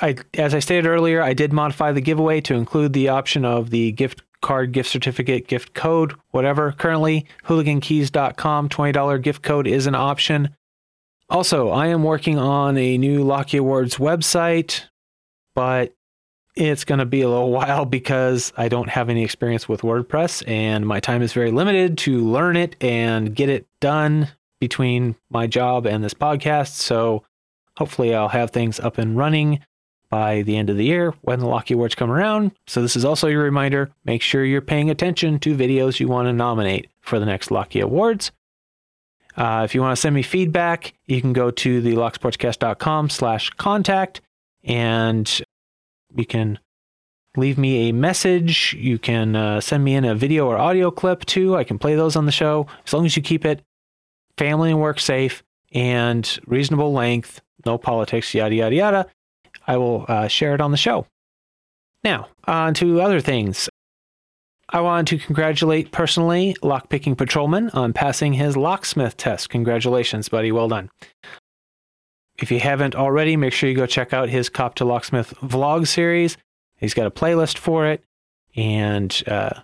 I, 0.01 0.15
as 0.33 0.53
I 0.53 0.59
stated 0.59 0.85
earlier, 0.85 1.21
I 1.21 1.33
did 1.33 1.53
modify 1.53 1.91
the 1.91 2.01
giveaway 2.01 2.41
to 2.41 2.55
include 2.55 2.93
the 2.93 3.09
option 3.09 3.45
of 3.45 3.69
the 3.69 3.93
gift 3.93 4.21
card, 4.41 4.71
gift 4.73 4.89
certificate, 4.89 5.47
gift 5.47 5.73
code, 5.73 6.13
whatever. 6.31 6.73
Currently, 6.73 7.25
hooligankeys.com 7.45 8.69
$20 8.69 9.21
gift 9.21 9.41
code 9.41 9.65
is 9.65 9.87
an 9.87 9.95
option. 9.95 10.55
Also, 11.29 11.69
I 11.69 11.87
am 11.87 12.03
working 12.03 12.37
on 12.39 12.77
a 12.77 12.97
new 12.97 13.23
Locky 13.23 13.57
Awards 13.57 13.97
website, 13.97 14.85
but 15.53 15.93
it's 16.55 16.85
going 16.85 16.99
to 16.99 17.05
be 17.05 17.21
a 17.21 17.29
little 17.29 17.51
while 17.59 17.85
because 17.85 18.53
I 18.57 18.69
don't 18.69 18.89
have 18.89 19.09
any 19.09 19.23
experience 19.23 19.67
with 19.67 19.81
WordPress 19.81 20.47
and 20.47 20.85
my 20.85 20.99
time 20.99 21.21
is 21.21 21.33
very 21.33 21.51
limited 21.51 21.97
to 21.99 22.25
learn 22.25 22.55
it 22.55 22.75
and 22.81 23.35
get 23.35 23.49
it 23.49 23.67
done 23.79 24.29
between 24.59 25.15
my 25.29 25.47
job 25.47 25.85
and 25.85 26.03
this 26.03 26.13
podcast. 26.13 26.69
So 26.69 27.23
hopefully 27.77 28.15
I'll 28.15 28.29
have 28.29 28.51
things 28.51 28.79
up 28.79 28.97
and 28.97 29.17
running 29.17 29.59
by 30.09 30.41
the 30.43 30.55
end 30.55 30.69
of 30.69 30.77
the 30.77 30.85
year 30.85 31.13
when 31.21 31.39
the 31.39 31.47
Locky 31.47 31.73
Awards 31.73 31.95
come 31.95 32.09
around. 32.09 32.51
So 32.65 32.81
this 32.81 32.95
is 32.95 33.03
also 33.03 33.27
your 33.27 33.43
reminder. 33.43 33.91
Make 34.05 34.21
sure 34.21 34.45
you're 34.45 34.61
paying 34.61 34.89
attention 34.89 35.39
to 35.39 35.55
videos 35.55 35.99
you 35.99 36.07
want 36.07 36.27
to 36.27 36.33
nominate 36.33 36.89
for 37.01 37.19
the 37.19 37.25
next 37.25 37.51
Locky 37.51 37.81
Awards. 37.81 38.31
Uh, 39.37 39.61
if 39.63 39.75
you 39.75 39.81
want 39.81 39.95
to 39.95 40.01
send 40.01 40.15
me 40.15 40.23
feedback, 40.23 40.93
you 41.05 41.21
can 41.21 41.31
go 41.31 41.51
to 41.51 41.79
the 41.79 41.93
locksportscast.com 41.93 43.09
slash 43.09 43.51
contact 43.51 44.21
and 44.63 45.41
you 46.15 46.25
can 46.25 46.57
leave 47.35 47.57
me 47.57 47.89
a 47.89 47.93
message. 47.93 48.73
You 48.73 48.97
can 48.97 49.35
uh, 49.35 49.61
send 49.61 49.83
me 49.83 49.93
in 49.93 50.05
a 50.05 50.15
video 50.15 50.47
or 50.47 50.57
audio 50.57 50.89
clip 50.89 51.23
too. 51.25 51.55
I 51.55 51.63
can 51.63 51.77
play 51.77 51.93
those 51.93 52.15
on 52.15 52.25
the 52.25 52.31
show 52.31 52.65
as 52.85 52.93
long 52.93 53.05
as 53.05 53.15
you 53.15 53.21
keep 53.21 53.45
it 53.45 53.61
family 54.37 54.71
and 54.71 54.81
work 54.81 54.99
safe 54.99 55.43
and 55.71 56.39
reasonable 56.47 56.93
length, 56.93 57.41
no 57.65 57.77
politics, 57.77 58.33
yada, 58.33 58.55
yada, 58.55 58.75
yada. 58.75 59.05
I 59.67 59.77
will 59.77 60.05
uh, 60.07 60.27
share 60.27 60.55
it 60.55 60.61
on 60.61 60.71
the 60.71 60.77
show. 60.77 61.05
Now, 62.03 62.29
on 62.45 62.73
to 62.75 63.01
other 63.01 63.19
things. 63.19 63.69
I 64.69 64.81
want 64.81 65.07
to 65.09 65.17
congratulate 65.17 65.91
personally 65.91 66.55
Lockpicking 66.61 67.17
Patrolman 67.17 67.69
on 67.69 67.93
passing 67.93 68.33
his 68.33 68.57
locksmith 68.57 69.15
test. 69.15 69.49
Congratulations, 69.49 70.27
buddy. 70.27 70.51
Well 70.51 70.67
done. 70.67 70.89
If 72.37 72.51
you 72.51 72.59
haven't 72.59 72.93
already, 72.93 73.37
make 73.37 73.53
sure 73.53 73.69
you 73.69 73.75
go 73.75 73.85
check 73.85 74.13
out 74.13 74.29
his 74.29 74.49
Cop 74.49 74.75
to 74.75 74.85
Locksmith 74.85 75.33
vlog 75.41 75.87
series. 75.87 76.37
He's 76.75 76.93
got 76.93 77.07
a 77.07 77.11
playlist 77.11 77.57
for 77.57 77.87
it, 77.87 78.03
and 78.55 79.23
uh, 79.25 79.61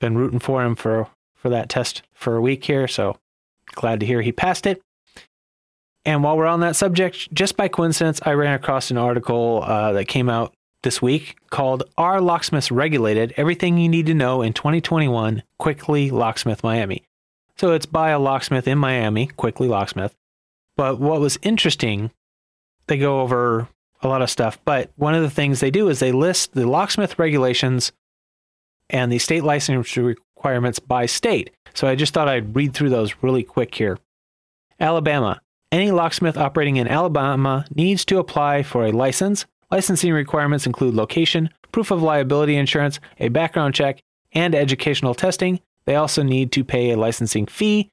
been 0.00 0.16
rooting 0.16 0.40
for 0.40 0.64
him 0.64 0.74
for 0.74 1.08
for 1.36 1.50
that 1.50 1.68
test 1.68 2.02
for 2.14 2.36
a 2.36 2.40
week 2.40 2.64
here. 2.64 2.88
So 2.88 3.18
glad 3.74 4.00
to 4.00 4.06
hear 4.06 4.22
he 4.22 4.32
passed 4.32 4.66
it. 4.66 4.80
And 6.06 6.24
while 6.24 6.36
we're 6.36 6.46
on 6.46 6.60
that 6.60 6.76
subject, 6.76 7.32
just 7.32 7.56
by 7.56 7.68
coincidence, 7.68 8.20
I 8.24 8.32
ran 8.32 8.54
across 8.54 8.90
an 8.90 8.98
article 8.98 9.62
uh, 9.62 9.92
that 9.92 10.06
came 10.06 10.28
out 10.30 10.53
this 10.84 11.02
week 11.02 11.36
called 11.50 11.82
Are 11.98 12.20
Locksmiths 12.20 12.70
Regulated? 12.70 13.34
Everything 13.36 13.76
You 13.76 13.88
Need 13.88 14.06
to 14.06 14.14
Know 14.14 14.42
in 14.42 14.52
2021 14.52 15.42
Quickly 15.58 16.10
Locksmith 16.10 16.62
Miami. 16.62 17.02
So 17.56 17.72
it's 17.72 17.86
by 17.86 18.10
a 18.10 18.18
locksmith 18.18 18.68
in 18.68 18.78
Miami, 18.78 19.26
Quickly 19.26 19.66
Locksmith. 19.66 20.14
But 20.76 21.00
what 21.00 21.20
was 21.20 21.38
interesting, 21.42 22.12
they 22.86 22.98
go 22.98 23.20
over 23.20 23.68
a 24.02 24.08
lot 24.08 24.22
of 24.22 24.30
stuff, 24.30 24.58
but 24.64 24.90
one 24.96 25.14
of 25.14 25.22
the 25.22 25.30
things 25.30 25.60
they 25.60 25.70
do 25.70 25.88
is 25.88 25.98
they 25.98 26.12
list 26.12 26.52
the 26.52 26.68
locksmith 26.68 27.18
regulations 27.18 27.92
and 28.90 29.10
the 29.10 29.18
state 29.18 29.42
license 29.42 29.96
requirements 29.96 30.78
by 30.78 31.06
state. 31.06 31.50
So 31.74 31.88
I 31.88 31.94
just 31.94 32.12
thought 32.12 32.28
I'd 32.28 32.54
read 32.54 32.74
through 32.74 32.90
those 32.90 33.14
really 33.22 33.42
quick 33.42 33.74
here. 33.74 33.98
Alabama. 34.78 35.40
Any 35.72 35.90
locksmith 35.90 36.36
operating 36.36 36.76
in 36.76 36.86
Alabama 36.86 37.64
needs 37.74 38.04
to 38.04 38.18
apply 38.18 38.62
for 38.62 38.84
a 38.84 38.92
license. 38.92 39.46
Licensing 39.74 40.12
requirements 40.12 40.66
include 40.66 40.94
location, 40.94 41.50
proof 41.72 41.90
of 41.90 42.00
liability 42.00 42.54
insurance, 42.54 43.00
a 43.18 43.28
background 43.28 43.74
check, 43.74 44.00
and 44.30 44.54
educational 44.54 45.16
testing. 45.16 45.58
They 45.84 45.96
also 45.96 46.22
need 46.22 46.52
to 46.52 46.62
pay 46.62 46.92
a 46.92 46.96
licensing 46.96 47.46
fee. 47.46 47.90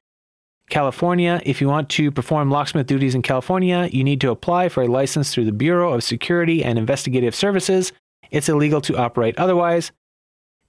California, 0.70 1.42
if 1.44 1.60
you 1.60 1.66
want 1.66 1.88
to 1.88 2.12
perform 2.12 2.52
locksmith 2.52 2.86
duties 2.86 3.16
in 3.16 3.22
California, 3.22 3.88
you 3.90 4.04
need 4.04 4.20
to 4.20 4.30
apply 4.30 4.68
for 4.68 4.84
a 4.84 4.86
license 4.86 5.34
through 5.34 5.46
the 5.46 5.50
Bureau 5.50 5.92
of 5.92 6.04
Security 6.04 6.62
and 6.62 6.78
Investigative 6.78 7.34
Services. 7.34 7.90
It's 8.30 8.48
illegal 8.48 8.80
to 8.82 8.96
operate 8.96 9.36
otherwise. 9.36 9.90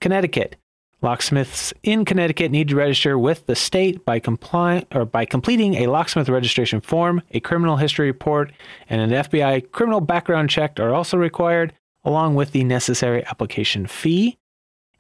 Connecticut, 0.02 0.56
Locksmiths 1.04 1.74
in 1.84 2.06
Connecticut 2.06 2.50
need 2.50 2.70
to 2.70 2.78
register 2.78 3.20
with 3.20 3.46
the 3.46 3.56
state 3.56 4.06
by 4.06 4.20
comply 4.20 4.86
or 4.96 5.04
by 5.04 5.26
completing 5.26 5.76
a 5.76 5.88
locksmith 5.88 6.30
registration 6.30 6.80
form, 6.80 7.22
a 7.32 7.42
criminal 7.42 7.76
history 7.76 8.08
report, 8.08 8.54
and 8.89 9.02
an 9.02 9.24
FBI 9.26 9.70
criminal 9.72 10.00
background 10.00 10.50
check 10.50 10.80
are 10.80 10.94
also 10.94 11.18
required, 11.18 11.74
along 12.06 12.36
with 12.36 12.54
the 12.54 12.63
necessary 12.63 13.26
application 13.26 13.86
fee. 13.86 14.38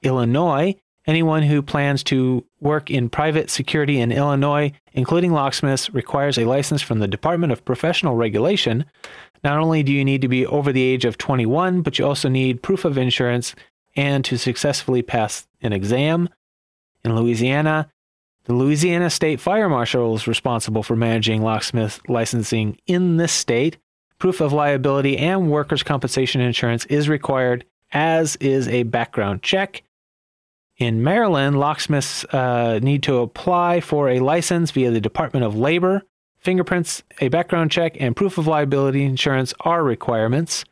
Illinois, 0.03 0.75
anyone 1.07 1.43
who 1.43 1.61
plans 1.61 2.03
to 2.03 2.43
work 2.59 2.91
in 2.91 3.09
private 3.09 3.49
security 3.49 4.01
in 4.01 4.11
Illinois, 4.11 4.73
including 4.91 5.31
locksmiths, 5.31 5.93
requires 5.93 6.37
a 6.37 6.43
license 6.43 6.81
from 6.81 6.99
the 6.99 7.07
Department 7.07 7.53
of 7.53 7.63
Professional 7.63 8.17
Regulation. 8.17 8.83
Not 9.41 9.59
only 9.59 9.83
do 9.83 9.93
you 9.93 10.03
need 10.03 10.21
to 10.21 10.27
be 10.27 10.45
over 10.45 10.73
the 10.73 10.83
age 10.83 11.05
of 11.05 11.17
21, 11.17 11.81
but 11.81 11.97
you 11.97 12.05
also 12.05 12.27
need 12.27 12.61
proof 12.61 12.83
of 12.83 12.97
insurance 12.97 13.55
and 13.95 14.23
to 14.25 14.37
successfully 14.37 15.01
pass 15.01 15.47
an 15.61 15.73
exam. 15.73 16.29
In 17.03 17.15
Louisiana, 17.15 17.89
the 18.45 18.53
Louisiana 18.53 19.09
State 19.09 19.39
Fire 19.39 19.69
Marshal 19.69 20.15
is 20.15 20.27
responsible 20.27 20.83
for 20.83 20.95
managing 20.95 21.41
locksmith 21.41 22.01
licensing 22.09 22.77
in 22.85 23.17
this 23.17 23.31
state. 23.31 23.77
Proof 24.19 24.41
of 24.41 24.53
liability 24.53 25.17
and 25.17 25.49
workers' 25.49 25.83
compensation 25.83 26.41
insurance 26.41 26.85
is 26.85 27.09
required, 27.09 27.65
as 27.91 28.35
is 28.37 28.67
a 28.67 28.83
background 28.83 29.43
check. 29.43 29.83
In 30.77 31.03
Maryland, 31.03 31.59
locksmiths 31.59 32.25
uh, 32.25 32.79
need 32.81 33.03
to 33.03 33.17
apply 33.17 33.79
for 33.79 34.09
a 34.09 34.19
license 34.19 34.71
via 34.71 34.91
the 34.91 35.01
Department 35.01 35.45
of 35.45 35.55
Labor. 35.55 36.03
Fingerprints, 36.37 37.03
a 37.21 37.29
background 37.29 37.71
check, 37.71 37.95
and 38.01 38.15
proof 38.15 38.37
of 38.37 38.47
liability 38.47 39.03
insurance 39.03 39.53
are 39.61 39.83
requirements. 39.83 40.65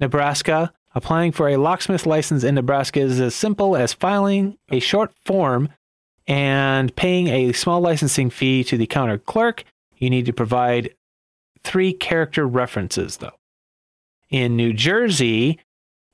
Nebraska, 0.00 0.72
Applying 0.94 1.32
for 1.32 1.48
a 1.48 1.56
locksmith 1.56 2.04
license 2.04 2.44
in 2.44 2.54
Nebraska 2.54 3.00
is 3.00 3.20
as 3.20 3.34
simple 3.34 3.76
as 3.76 3.92
filing 3.92 4.58
a 4.70 4.80
short 4.80 5.12
form 5.24 5.70
and 6.26 6.94
paying 6.94 7.28
a 7.28 7.52
small 7.52 7.80
licensing 7.80 8.30
fee 8.30 8.62
to 8.64 8.76
the 8.76 8.86
counter 8.86 9.18
clerk. 9.18 9.64
You 9.96 10.10
need 10.10 10.26
to 10.26 10.32
provide 10.32 10.94
three 11.64 11.92
character 11.92 12.46
references, 12.46 13.18
though. 13.18 13.38
In 14.28 14.56
New 14.56 14.72
Jersey, 14.72 15.58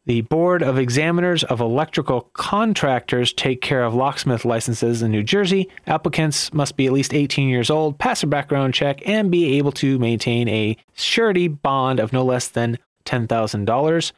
the 0.06 0.22
Board 0.22 0.62
of 0.62 0.78
Examiners 0.78 1.44
of 1.44 1.60
Electrical 1.60 2.22
Contractors 2.32 3.32
take 3.32 3.60
care 3.60 3.84
of 3.84 3.94
locksmith 3.94 4.44
licenses 4.44 5.02
in 5.02 5.10
New 5.10 5.22
Jersey. 5.22 5.68
Applicants 5.86 6.52
must 6.54 6.76
be 6.76 6.86
at 6.86 6.92
least 6.92 7.12
18 7.12 7.48
years 7.48 7.68
old, 7.68 7.98
pass 7.98 8.22
a 8.22 8.26
background 8.26 8.74
check, 8.74 9.06
and 9.06 9.30
be 9.30 9.58
able 9.58 9.72
to 9.72 9.98
maintain 9.98 10.48
a 10.48 10.76
surety 10.94 11.48
bond 11.48 12.00
of 12.00 12.12
no 12.12 12.24
less 12.24 12.48
than 12.48 12.78
$10,000. 13.04 14.12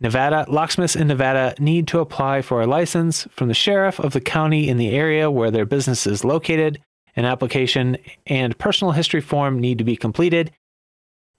Nevada 0.00 0.46
locksmiths 0.48 0.94
in 0.94 1.08
Nevada 1.08 1.54
need 1.58 1.88
to 1.88 1.98
apply 1.98 2.42
for 2.42 2.62
a 2.62 2.66
license 2.66 3.26
from 3.30 3.48
the 3.48 3.54
sheriff 3.54 3.98
of 3.98 4.12
the 4.12 4.20
county 4.20 4.68
in 4.68 4.76
the 4.76 4.90
area 4.90 5.30
where 5.30 5.50
their 5.50 5.66
business 5.66 6.06
is 6.06 6.24
located. 6.24 6.80
An 7.16 7.24
application 7.24 7.96
and 8.26 8.56
personal 8.58 8.92
history 8.92 9.20
form 9.20 9.58
need 9.58 9.78
to 9.78 9.84
be 9.84 9.96
completed. 9.96 10.52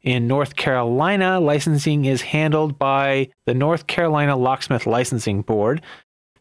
In 0.02 0.28
North 0.28 0.56
Carolina, 0.56 1.40
licensing 1.40 2.06
is 2.06 2.22
handled 2.22 2.78
by 2.78 3.30
the 3.46 3.54
North 3.54 3.88
Carolina 3.88 4.36
Locksmith 4.36 4.86
Licensing 4.86 5.42
Board. 5.42 5.82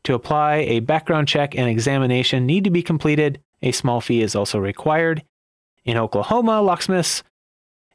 To 0.05 0.15
apply, 0.15 0.57
a 0.57 0.81
background 0.81 1.29
check 1.29 1.57
and 1.57 1.69
examination 1.69 2.47
need 2.47 2.65
to 2.65 2.71
be 2.71 2.83
completed. 2.83 3.41
A 3.63 3.73
small 3.73 4.01
fee 4.01 4.23
is 4.23 4.35
also 4.35 4.59
required. 4.59 5.25
In 5.85 5.97
Oklahoma, 5.97 6.63
locksmiths 6.63 7.23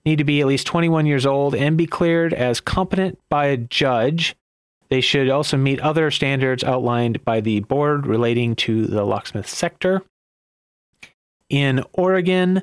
need 0.06 0.18
to 0.18 0.24
be 0.24 0.42
at 0.42 0.48
least 0.48 0.68
21 0.68 1.06
years 1.06 1.26
old 1.26 1.56
and 1.56 1.78
be 1.78 1.86
cleared 1.86 2.34
as 2.34 2.60
competent 2.60 3.20
by 3.30 3.46
a 3.46 3.58
judge. 3.58 4.36
They 4.90 5.02
should 5.02 5.30
also 5.30 5.58
meet 5.58 5.80
other 5.80 6.12
standards 6.12 6.64
outlined 6.64 7.24
by 7.24 7.42
the 7.42 7.62
board 7.62 8.06
relating 8.06 8.56
to 8.58 8.86
the 8.86 9.04
locksmith 9.04 9.48
sector. 9.48 10.04
In 11.50 11.84
Oregon, 11.94 12.62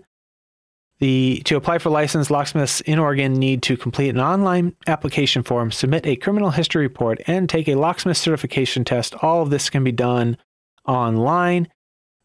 the, 1.00 1.40
to 1.46 1.57
apply 1.57 1.79
for 1.79 1.88
license, 1.88 2.31
locksmiths 2.31 2.83
in 2.83 2.98
Oregon 2.98 3.33
need 3.33 3.62
to 3.62 3.76
complete 3.76 4.11
an 4.11 4.20
online 4.20 4.76
application 4.87 5.42
form, 5.42 5.72
submit 5.72 6.07
a 6.07 6.16
criminal 6.16 6.50
history 6.50 6.83
report, 6.83 7.20
and 7.26 7.48
take 7.48 7.68
a 7.68 7.74
locksmith 7.74 8.18
certification 8.18 8.85
test. 8.85 9.14
All 9.22 9.42
of 9.42 9.48
this 9.48 9.70
can 9.70 9.83
be 9.83 9.92
done 9.92 10.37
online. 10.87 11.68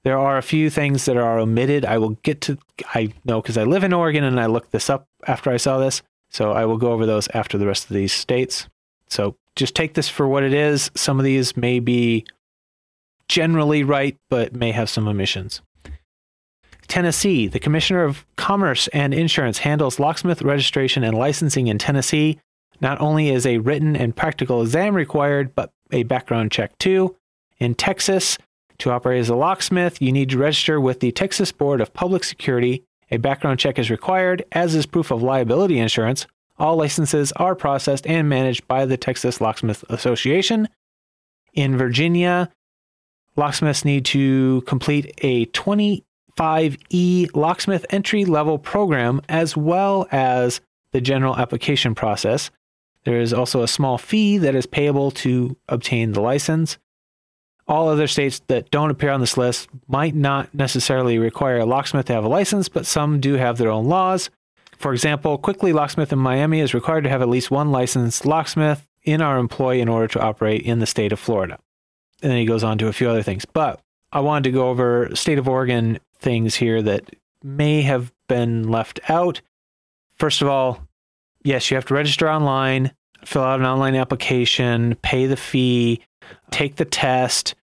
There 0.05 0.19
are 0.19 0.37
a 0.37 0.43
few 0.43 0.69
things 0.69 1.05
that 1.05 1.17
are 1.17 1.39
omitted. 1.39 1.83
I 1.83 1.97
will 1.97 2.11
get 2.21 2.39
to, 2.41 2.59
I 2.93 3.11
know 3.25 3.41
because 3.41 3.57
I 3.57 3.63
live 3.63 3.83
in 3.83 3.91
Oregon 3.91 4.23
and 4.23 4.39
I 4.39 4.45
looked 4.45 4.71
this 4.71 4.87
up 4.87 5.07
after 5.25 5.49
I 5.49 5.57
saw 5.57 5.79
this. 5.79 6.03
So 6.29 6.51
I 6.51 6.65
will 6.65 6.77
go 6.77 6.91
over 6.91 7.07
those 7.07 7.27
after 7.29 7.57
the 7.57 7.65
rest 7.65 7.85
of 7.85 7.95
these 7.95 8.13
states. 8.13 8.67
So 9.09 9.35
just 9.55 9.73
take 9.73 9.95
this 9.95 10.07
for 10.07 10.27
what 10.27 10.43
it 10.43 10.53
is. 10.53 10.91
Some 10.93 11.17
of 11.17 11.25
these 11.25 11.57
may 11.57 11.79
be 11.79 12.23
generally 13.27 13.83
right, 13.83 14.15
but 14.29 14.53
may 14.53 14.71
have 14.73 14.91
some 14.91 15.07
omissions. 15.07 15.61
Tennessee, 16.87 17.47
the 17.47 17.59
Commissioner 17.59 18.03
of 18.03 18.27
Commerce 18.35 18.87
and 18.89 19.11
Insurance 19.11 19.57
handles 19.57 19.99
locksmith 19.99 20.43
registration 20.43 21.03
and 21.03 21.17
licensing 21.17 21.65
in 21.65 21.79
Tennessee. 21.79 22.37
Not 22.79 23.01
only 23.01 23.29
is 23.29 23.47
a 23.47 23.57
written 23.57 23.95
and 23.95 24.15
practical 24.15 24.61
exam 24.61 24.93
required, 24.93 25.55
but 25.55 25.71
a 25.91 26.03
background 26.03 26.51
check 26.51 26.77
too. 26.77 27.15
In 27.57 27.73
Texas, 27.73 28.37
to 28.79 28.91
operate 28.91 29.19
as 29.19 29.29
a 29.29 29.35
locksmith, 29.35 30.01
you 30.01 30.11
need 30.11 30.29
to 30.29 30.37
register 30.37 30.79
with 30.79 30.99
the 30.99 31.11
Texas 31.11 31.51
Board 31.51 31.81
of 31.81 31.93
Public 31.93 32.23
Security. 32.23 32.83
A 33.11 33.17
background 33.17 33.59
check 33.59 33.77
is 33.77 33.89
required, 33.89 34.43
as 34.51 34.75
is 34.75 34.85
proof 34.85 35.11
of 35.11 35.21
liability 35.21 35.79
insurance. 35.79 36.27
All 36.57 36.75
licenses 36.75 37.31
are 37.33 37.55
processed 37.55 38.07
and 38.07 38.29
managed 38.29 38.67
by 38.67 38.85
the 38.85 38.97
Texas 38.97 39.41
Locksmith 39.41 39.83
Association. 39.89 40.67
In 41.53 41.77
Virginia, 41.77 42.49
locksmiths 43.35 43.85
need 43.85 44.05
to 44.05 44.61
complete 44.61 45.13
a 45.21 45.45
25E 45.47 47.35
locksmith 47.35 47.85
entry 47.89 48.25
level 48.25 48.57
program 48.57 49.21
as 49.29 49.55
well 49.55 50.07
as 50.11 50.61
the 50.91 51.01
general 51.01 51.37
application 51.37 51.93
process. 51.93 52.51
There 53.03 53.19
is 53.19 53.33
also 53.33 53.61
a 53.61 53.67
small 53.67 53.97
fee 53.97 54.37
that 54.39 54.55
is 54.55 54.65
payable 54.65 55.11
to 55.11 55.55
obtain 55.69 56.13
the 56.13 56.21
license. 56.21 56.77
All 57.67 57.89
other 57.89 58.07
states 58.07 58.41
that 58.47 58.69
don't 58.69 58.91
appear 58.91 59.09
on 59.09 59.21
this 59.21 59.37
list 59.37 59.69
might 59.87 60.13
not 60.13 60.53
necessarily 60.53 61.17
require 61.17 61.57
a 61.57 61.65
locksmith 61.65 62.05
to 62.05 62.13
have 62.13 62.23
a 62.23 62.29
license, 62.29 62.69
but 62.69 62.85
some 62.85 63.19
do 63.19 63.33
have 63.33 63.57
their 63.57 63.71
own 63.71 63.85
laws. 63.85 64.29
For 64.77 64.93
example, 64.93 65.37
Quickly 65.37 65.73
Locksmith 65.73 66.13
in 66.13 66.19
Miami 66.19 66.59
is 66.59 66.73
required 66.73 67.05
to 67.05 67.09
have 67.09 67.21
at 67.21 67.29
least 67.29 67.49
one 67.49 67.71
licensed 67.71 68.25
locksmith 68.25 68.87
in 69.03 69.21
our 69.21 69.37
employ 69.37 69.79
in 69.79 69.87
order 69.87 70.07
to 70.09 70.21
operate 70.21 70.61
in 70.61 70.79
the 70.79 70.85
state 70.85 71.11
of 71.11 71.19
Florida. 71.19 71.57
And 72.21 72.31
then 72.31 72.37
he 72.37 72.45
goes 72.45 72.63
on 72.63 72.77
to 72.79 72.87
a 72.87 72.93
few 72.93 73.09
other 73.09 73.23
things. 73.23 73.45
But 73.45 73.81
I 74.11 74.19
wanted 74.19 74.43
to 74.45 74.51
go 74.51 74.69
over 74.69 75.15
state 75.15 75.37
of 75.37 75.47
Oregon 75.47 75.99
things 76.19 76.55
here 76.55 76.81
that 76.81 77.15
may 77.43 77.81
have 77.81 78.11
been 78.27 78.69
left 78.69 78.99
out. 79.09 79.41
First 80.17 80.41
of 80.41 80.47
all, 80.47 80.81
yes, 81.43 81.69
you 81.69 81.75
have 81.75 81.85
to 81.85 81.93
register 81.93 82.29
online, 82.29 82.91
fill 83.23 83.43
out 83.43 83.59
an 83.59 83.65
online 83.65 83.95
application, 83.95 84.95
pay 85.01 85.25
the 85.25 85.37
fee, 85.37 86.01
take 86.51 86.75
the 86.75 86.85
test, 86.85 87.55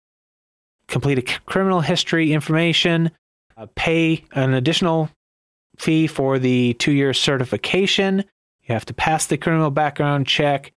complete 0.87 1.19
a 1.19 1.39
criminal 1.45 1.81
history 1.81 2.33
information, 2.33 3.11
uh, 3.57 3.67
pay 3.75 4.23
an 4.33 4.53
additional 4.53 5.09
fee 5.77 6.07
for 6.07 6.39
the 6.39 6.73
two 6.75 6.91
year 6.91 7.13
certification. 7.13 8.23
You 8.63 8.73
have 8.73 8.85
to 8.85 8.93
pass 8.93 9.25
the 9.25 9.37
criminal 9.37 9.71
background 9.71 10.27
check. 10.27 10.71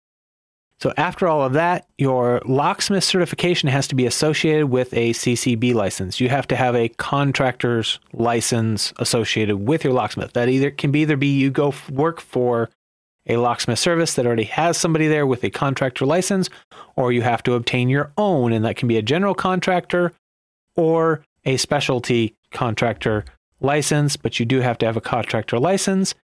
So, 0.80 0.92
after 0.96 1.28
all 1.28 1.42
of 1.42 1.52
that, 1.52 1.86
your 1.98 2.42
locksmith 2.44 3.04
certification 3.04 3.68
has 3.68 3.86
to 3.88 3.94
be 3.94 4.06
associated 4.06 4.66
with 4.66 4.92
a 4.92 5.12
CCB 5.12 5.72
license. 5.72 6.20
You 6.20 6.28
have 6.28 6.48
to 6.48 6.56
have 6.56 6.74
a 6.74 6.88
contractor's 6.88 8.00
license 8.12 8.92
associated 8.98 9.56
with 9.56 9.84
your 9.84 9.92
locksmith. 9.92 10.32
That 10.32 10.48
either 10.48 10.70
can 10.70 10.90
be 10.90 11.02
either 11.02 11.16
be 11.16 11.28
you 11.28 11.50
go 11.50 11.72
work 11.90 12.20
for 12.20 12.70
a 13.26 13.36
locksmith 13.36 13.78
service 13.78 14.14
that 14.14 14.26
already 14.26 14.44
has 14.44 14.76
somebody 14.76 15.08
there 15.08 15.26
with 15.26 15.44
a 15.44 15.50
contractor 15.50 16.04
license, 16.04 16.50
or 16.96 17.12
you 17.12 17.22
have 17.22 17.42
to 17.44 17.54
obtain 17.54 17.88
your 17.88 18.12
own, 18.18 18.52
and 18.52 18.64
that 18.64 18.76
can 18.76 18.88
be 18.88 18.98
a 18.98 19.02
general 19.02 19.34
contractor 19.34 20.12
or 20.76 21.24
a 21.44 21.56
specialty 21.56 22.34
contractor 22.50 23.24
license, 23.60 24.16
but 24.16 24.38
you 24.38 24.46
do 24.46 24.60
have 24.60 24.78
to 24.78 24.86
have 24.86 24.96
a 24.96 25.00
contractor 25.00 25.58
license. 25.58 26.14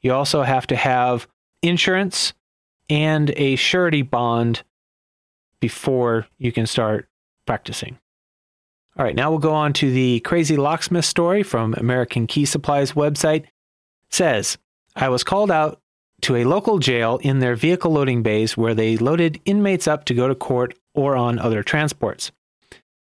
You 0.00 0.12
also 0.12 0.42
have 0.42 0.66
to 0.68 0.76
have 0.76 1.26
insurance 1.62 2.32
and 2.88 3.30
a 3.36 3.56
surety 3.56 4.02
bond 4.02 4.62
before 5.60 6.26
you 6.38 6.52
can 6.52 6.66
start 6.66 7.08
practicing. 7.46 7.98
All 8.98 9.04
right, 9.04 9.14
now 9.14 9.30
we'll 9.30 9.40
go 9.40 9.52
on 9.52 9.72
to 9.74 9.90
the 9.90 10.20
crazy 10.20 10.56
locksmith 10.56 11.04
story 11.04 11.42
from 11.42 11.74
American 11.74 12.26
Key 12.26 12.46
Supplies 12.46 12.92
website. 12.92 13.42
It 13.44 13.50
says, 14.10 14.56
I 14.94 15.08
was 15.10 15.22
called 15.22 15.50
out 15.50 15.80
to 16.22 16.36
a 16.36 16.44
local 16.44 16.78
jail 16.78 17.18
in 17.22 17.38
their 17.38 17.56
vehicle 17.56 17.92
loading 17.92 18.22
bays 18.22 18.56
where 18.56 18.74
they 18.74 18.96
loaded 18.96 19.40
inmates 19.44 19.86
up 19.86 20.04
to 20.06 20.14
go 20.14 20.28
to 20.28 20.34
court 20.34 20.74
or 20.94 21.16
on 21.16 21.38
other 21.38 21.62
transports. 21.62 22.32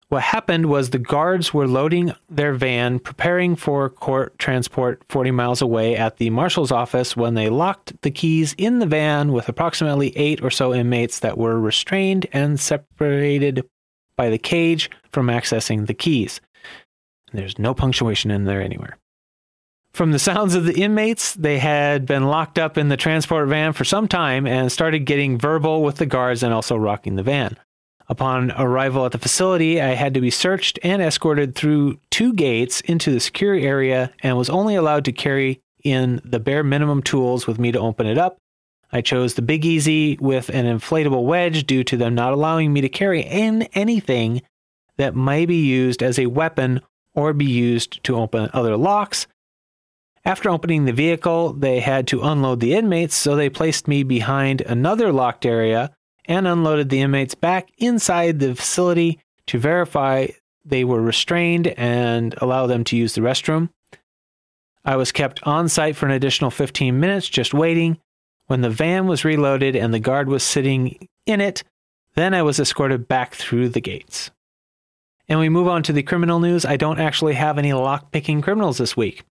What 0.08 0.22
happened 0.22 0.66
was 0.66 0.88
the 0.88 0.98
guards 0.98 1.52
were 1.52 1.68
loading 1.68 2.14
their 2.30 2.54
van, 2.54 2.98
preparing 2.98 3.56
for 3.56 3.90
court 3.90 4.38
transport 4.38 5.02
40 5.11 5.32
miles 5.32 5.61
away 5.61 5.96
at 5.96 6.16
the 6.16 6.30
marshal's 6.30 6.72
office 6.72 7.14
when 7.14 7.34
they 7.34 7.50
locked 7.50 8.00
the 8.00 8.11
keys 8.11 8.54
in 8.56 8.78
the 8.78 8.87
van 8.87 9.32
with 9.32 9.50
approximately 9.50 10.16
eight 10.16 10.42
or 10.42 10.50
so 10.50 10.72
inmates 10.74 11.18
that 11.18 11.37
were 11.37 11.61
restrained 11.61 12.26
and 12.32 12.58
separated 12.58 13.68
by 14.16 14.30
the 14.30 14.38
cage 14.38 14.90
from 15.12 15.26
accessing 15.26 15.87
the 15.87 15.94
keys. 15.94 16.40
There's 17.32 17.58
no 17.58 17.74
punctuation 17.74 18.30
in 18.30 18.46
there 18.46 18.62
anywhere. 18.62 18.96
From 19.92 20.12
the 20.12 20.18
sounds 20.18 20.55
of 20.55 20.64
the 20.64 20.81
inmates, 20.81 21.35
they 21.35 21.59
had 21.59 22.07
been 22.07 22.27
locked 22.27 22.59
up 22.59 22.79
in 22.79 22.88
the 22.88 22.96
transport 22.96 23.48
van 23.48 23.72
for 23.72 23.85
some 23.85 24.07
time 24.07 24.46
and 24.46 24.70
started 24.70 25.01
getting 25.01 25.38
verbal 25.38 25.83
with 25.83 25.96
the 25.96 26.07
guards 26.07 26.42
and 26.42 26.55
also 26.55 26.77
rocking 26.77 27.16
the 27.16 27.22
van. 27.22 27.57
Upon 28.09 28.53
arrival 28.53 29.05
at 29.05 29.12
the 29.12 29.18
facility, 29.18 29.83
I 29.83 29.88
had 29.88 30.14
to 30.14 30.20
be 30.20 30.31
searched 30.31 30.79
and 30.83 31.03
escorted 31.03 31.55
through 31.55 31.98
two 32.11 32.33
gates 32.33 32.81
into 32.83 33.11
the 33.11 33.20
secure 33.20 33.55
area 33.55 34.12
and 34.22 34.38
was 34.38 34.48
only 34.48 34.77
allowed 34.77 35.05
to 35.07 35.12
carry 35.12 35.61
in 35.85 36.20
the 36.24 36.40
bare 36.40 36.64
minimum 36.64 37.03
tools 37.03 37.46
with 37.46 37.59
me 37.59 37.70
to 37.72 37.81
open 37.81 38.07
it 38.07 38.16
up. 38.16 38.38
I 38.90 39.03
chose 39.03 39.35
the 39.35 39.42
Big 39.42 39.66
Easy 39.66 40.16
with 40.20 40.48
an 40.48 40.64
inflatable 40.64 41.24
wedge 41.24 41.66
due 41.66 41.85
to 41.85 41.96
them 41.96 42.14
not 42.14 42.33
allowing 42.33 42.72
me 42.72 42.81
to 42.81 42.88
carry 42.88 43.20
in 43.20 43.62
anything 43.74 44.40
that 44.96 45.14
may 45.14 45.44
be 45.44 45.57
used 45.57 46.03
as 46.03 46.18
a 46.18 46.27
weapon 46.27 46.81
or 47.14 47.35
be 47.35 47.44
used 47.44 48.03
to 48.05 48.16
open 48.16 48.48
other 48.55 48.77
locks. 48.77 49.27
After 50.24 50.50
opening 50.50 50.85
the 50.85 50.92
vehicle, 50.92 51.52
they 51.52 51.81
had 51.81 52.07
to 52.09 52.22
unload 52.22 52.61
the 52.61 52.74
inmates, 52.74 53.14
so 53.14 53.35
they 53.37 53.48
placed 53.48 53.88
me 53.88 54.02
behind 54.02 54.61
another 54.62 55.12
locked 55.12 55.46
area 55.46 55.94
and 56.26 56.46
unloaded 56.46 56.90
the 56.90 57.00
inmates 57.00 57.35
back 57.35 57.70
inside 57.78 58.38
the 58.38 58.54
facility 58.54 59.18
to 59.46 59.59
verify 59.59 60.26
they 60.64 60.85
were 60.85 61.00
restrained 61.00 61.68
and 61.68 62.35
allow 62.38 62.66
them 62.66 62.85
to 62.85 62.96
use 62.96 63.14
the 63.14 63.22
restroom. 63.22 63.70
I 64.85 64.96
was 64.96 65.12
kept 65.12 65.42
on 65.44 65.68
site 65.68 65.96
for 65.96 66.07
an 66.07 66.12
additional 66.12 66.50
15 66.50 66.98
minutes 66.98 67.28
just 67.28 67.54
waiting. 67.54 67.98
When 68.46 68.61
the 68.61 68.70
van 68.70 69.07
was 69.07 69.24
reloaded 69.24 69.76
and 69.76 69.92
the 69.92 69.98
guard 69.98 70.28
was 70.28 70.42
sitting 70.42 71.09
in 71.26 71.40
it, 71.40 71.62
then 72.14 72.35
I 72.35 72.42
was 72.42 72.59
escorted 72.59 73.09
back 73.09 73.35
through 73.35 73.70
the 73.70 73.81
gates. 73.81 74.31
And 75.28 75.38
we 75.38 75.50
move 75.50 75.68
on 75.68 75.83
to 75.85 75.92
the 75.92 76.02
criminal 76.02 76.40
news. 76.40 76.64
I 76.64 76.76
don't 76.76 77.00
actually 77.00 77.35
have 77.35 77.59
any 77.59 77.70
lockpicking 77.70 78.42
criminals 78.42 78.78
this 78.78 78.96
week. 78.96 79.24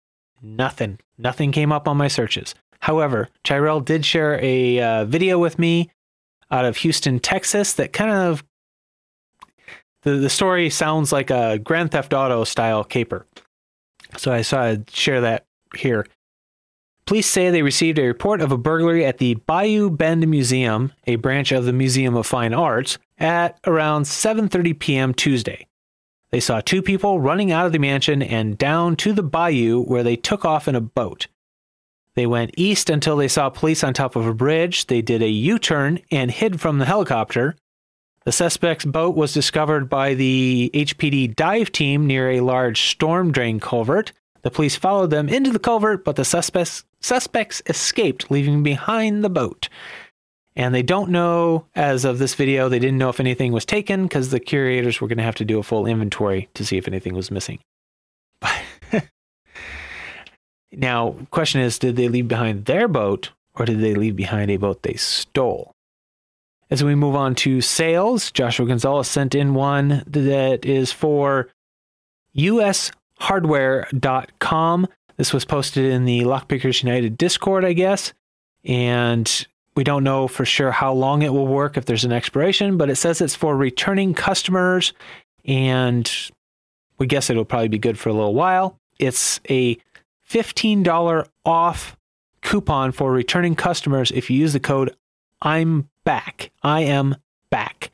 Nothing. 0.46 0.98
Nothing 1.18 1.50
came 1.50 1.72
up 1.72 1.88
on 1.88 1.96
my 1.96 2.08
searches. 2.08 2.54
However, 2.80 3.28
Tyrell 3.42 3.80
did 3.80 4.06
share 4.06 4.38
a 4.40 4.80
uh, 4.80 5.04
video 5.04 5.38
with 5.38 5.58
me 5.58 5.90
out 6.50 6.64
of 6.64 6.76
Houston, 6.78 7.18
Texas, 7.18 7.72
that 7.74 7.92
kind 7.92 8.12
of 8.12 8.44
the, 10.02 10.12
the 10.12 10.30
story 10.30 10.70
sounds 10.70 11.10
like 11.10 11.30
a 11.30 11.58
Grand 11.58 11.90
Theft 11.90 12.14
Auto 12.14 12.44
style 12.44 12.84
caper. 12.84 13.26
So 14.16 14.32
I 14.32 14.42
saw 14.42 14.62
I'd 14.62 14.88
share 14.88 15.20
that 15.22 15.46
here. 15.76 16.06
Police 17.06 17.26
say 17.26 17.50
they 17.50 17.62
received 17.62 17.98
a 17.98 18.06
report 18.06 18.40
of 18.40 18.52
a 18.52 18.56
burglary 18.56 19.04
at 19.04 19.18
the 19.18 19.34
Bayou 19.34 19.90
Bend 19.90 20.26
Museum, 20.28 20.92
a 21.06 21.16
branch 21.16 21.50
of 21.50 21.64
the 21.64 21.72
Museum 21.72 22.16
of 22.16 22.26
Fine 22.26 22.54
Arts, 22.54 22.98
at 23.18 23.58
around 23.66 24.04
7:30 24.04 24.78
p.m. 24.78 25.12
Tuesday. 25.12 25.66
They 26.30 26.40
saw 26.40 26.60
two 26.60 26.82
people 26.82 27.20
running 27.20 27.52
out 27.52 27.66
of 27.66 27.72
the 27.72 27.78
mansion 27.78 28.22
and 28.22 28.58
down 28.58 28.96
to 28.96 29.12
the 29.12 29.22
bayou 29.22 29.82
where 29.82 30.02
they 30.02 30.16
took 30.16 30.44
off 30.44 30.68
in 30.68 30.74
a 30.74 30.80
boat. 30.80 31.28
They 32.14 32.26
went 32.26 32.54
east 32.56 32.90
until 32.90 33.16
they 33.16 33.28
saw 33.28 33.50
police 33.50 33.84
on 33.84 33.94
top 33.94 34.16
of 34.16 34.26
a 34.26 34.34
bridge. 34.34 34.86
They 34.86 35.02
did 35.02 35.22
a 35.22 35.28
U 35.28 35.58
turn 35.58 36.00
and 36.10 36.30
hid 36.30 36.60
from 36.60 36.78
the 36.78 36.86
helicopter. 36.86 37.56
The 38.24 38.32
suspect's 38.32 38.84
boat 38.84 39.14
was 39.14 39.32
discovered 39.32 39.88
by 39.88 40.14
the 40.14 40.70
HPD 40.74 41.36
dive 41.36 41.70
team 41.70 42.06
near 42.06 42.30
a 42.30 42.40
large 42.40 42.82
storm 42.90 43.30
drain 43.30 43.60
culvert. 43.60 44.12
The 44.42 44.50
police 44.50 44.76
followed 44.76 45.10
them 45.10 45.28
into 45.28 45.50
the 45.50 45.58
culvert, 45.58 46.04
but 46.04 46.16
the 46.16 46.24
suspects, 46.24 46.84
suspects 47.00 47.62
escaped, 47.66 48.30
leaving 48.30 48.62
behind 48.62 49.22
the 49.22 49.30
boat. 49.30 49.68
And 50.56 50.74
they 50.74 50.82
don't 50.82 51.10
know, 51.10 51.66
as 51.74 52.04
of 52.04 52.18
this 52.18 52.34
video, 52.34 52.68
they 52.68 52.78
didn't 52.78 52.98
know 52.98 53.10
if 53.10 53.20
anything 53.20 53.52
was 53.52 53.66
taken 53.66 54.04
because 54.04 54.30
the 54.30 54.40
curators 54.40 55.00
were 55.00 55.06
going 55.06 55.18
to 55.18 55.24
have 55.24 55.34
to 55.36 55.44
do 55.44 55.58
a 55.58 55.62
full 55.62 55.86
inventory 55.86 56.48
to 56.54 56.64
see 56.64 56.78
if 56.78 56.88
anything 56.88 57.14
was 57.14 57.30
missing. 57.30 57.58
Now, 60.76 61.16
question 61.30 61.62
is, 61.62 61.78
did 61.78 61.96
they 61.96 62.08
leave 62.08 62.28
behind 62.28 62.66
their 62.66 62.86
boat 62.86 63.30
or 63.54 63.64
did 63.64 63.80
they 63.80 63.94
leave 63.94 64.14
behind 64.14 64.50
a 64.50 64.58
boat 64.58 64.82
they 64.82 64.92
stole? 64.94 65.72
As 66.68 66.84
we 66.84 66.94
move 66.94 67.14
on 67.14 67.34
to 67.36 67.62
sales, 67.62 68.30
Joshua 68.30 68.66
Gonzalez 68.66 69.08
sent 69.08 69.34
in 69.34 69.54
one 69.54 70.04
that 70.06 70.66
is 70.66 70.92
for 70.92 71.48
ushardware.com. 72.36 74.86
This 75.16 75.32
was 75.32 75.46
posted 75.46 75.86
in 75.86 76.04
the 76.04 76.20
Lockpickers 76.22 76.82
United 76.82 77.16
Discord, 77.16 77.64
I 77.64 77.72
guess. 77.72 78.12
And 78.64 79.46
we 79.76 79.84
don't 79.84 80.02
know 80.02 80.26
for 80.26 80.44
sure 80.44 80.72
how 80.72 80.92
long 80.92 81.22
it 81.22 81.32
will 81.32 81.46
work 81.46 81.76
if 81.76 81.84
there's 81.84 82.04
an 82.04 82.12
expiration, 82.12 82.78
but 82.78 82.88
it 82.88 82.96
says 82.96 83.20
it's 83.20 83.34
for 83.34 83.54
returning 83.54 84.14
customers 84.14 84.94
and 85.44 86.10
we 86.98 87.06
guess 87.06 87.28
it'll 87.28 87.44
probably 87.44 87.68
be 87.68 87.78
good 87.78 87.98
for 87.98 88.08
a 88.08 88.12
little 88.12 88.34
while. 88.34 88.80
It's 88.98 89.38
a 89.50 89.76
$15 90.28 91.28
off 91.44 91.96
coupon 92.40 92.90
for 92.90 93.12
returning 93.12 93.54
customers 93.54 94.10
if 94.10 94.30
you 94.30 94.38
use 94.38 94.54
the 94.54 94.60
code 94.60 94.96
I'm 95.42 95.90
back. 96.04 96.50
I 96.62 96.80
am 96.80 97.16
back. 97.50 97.90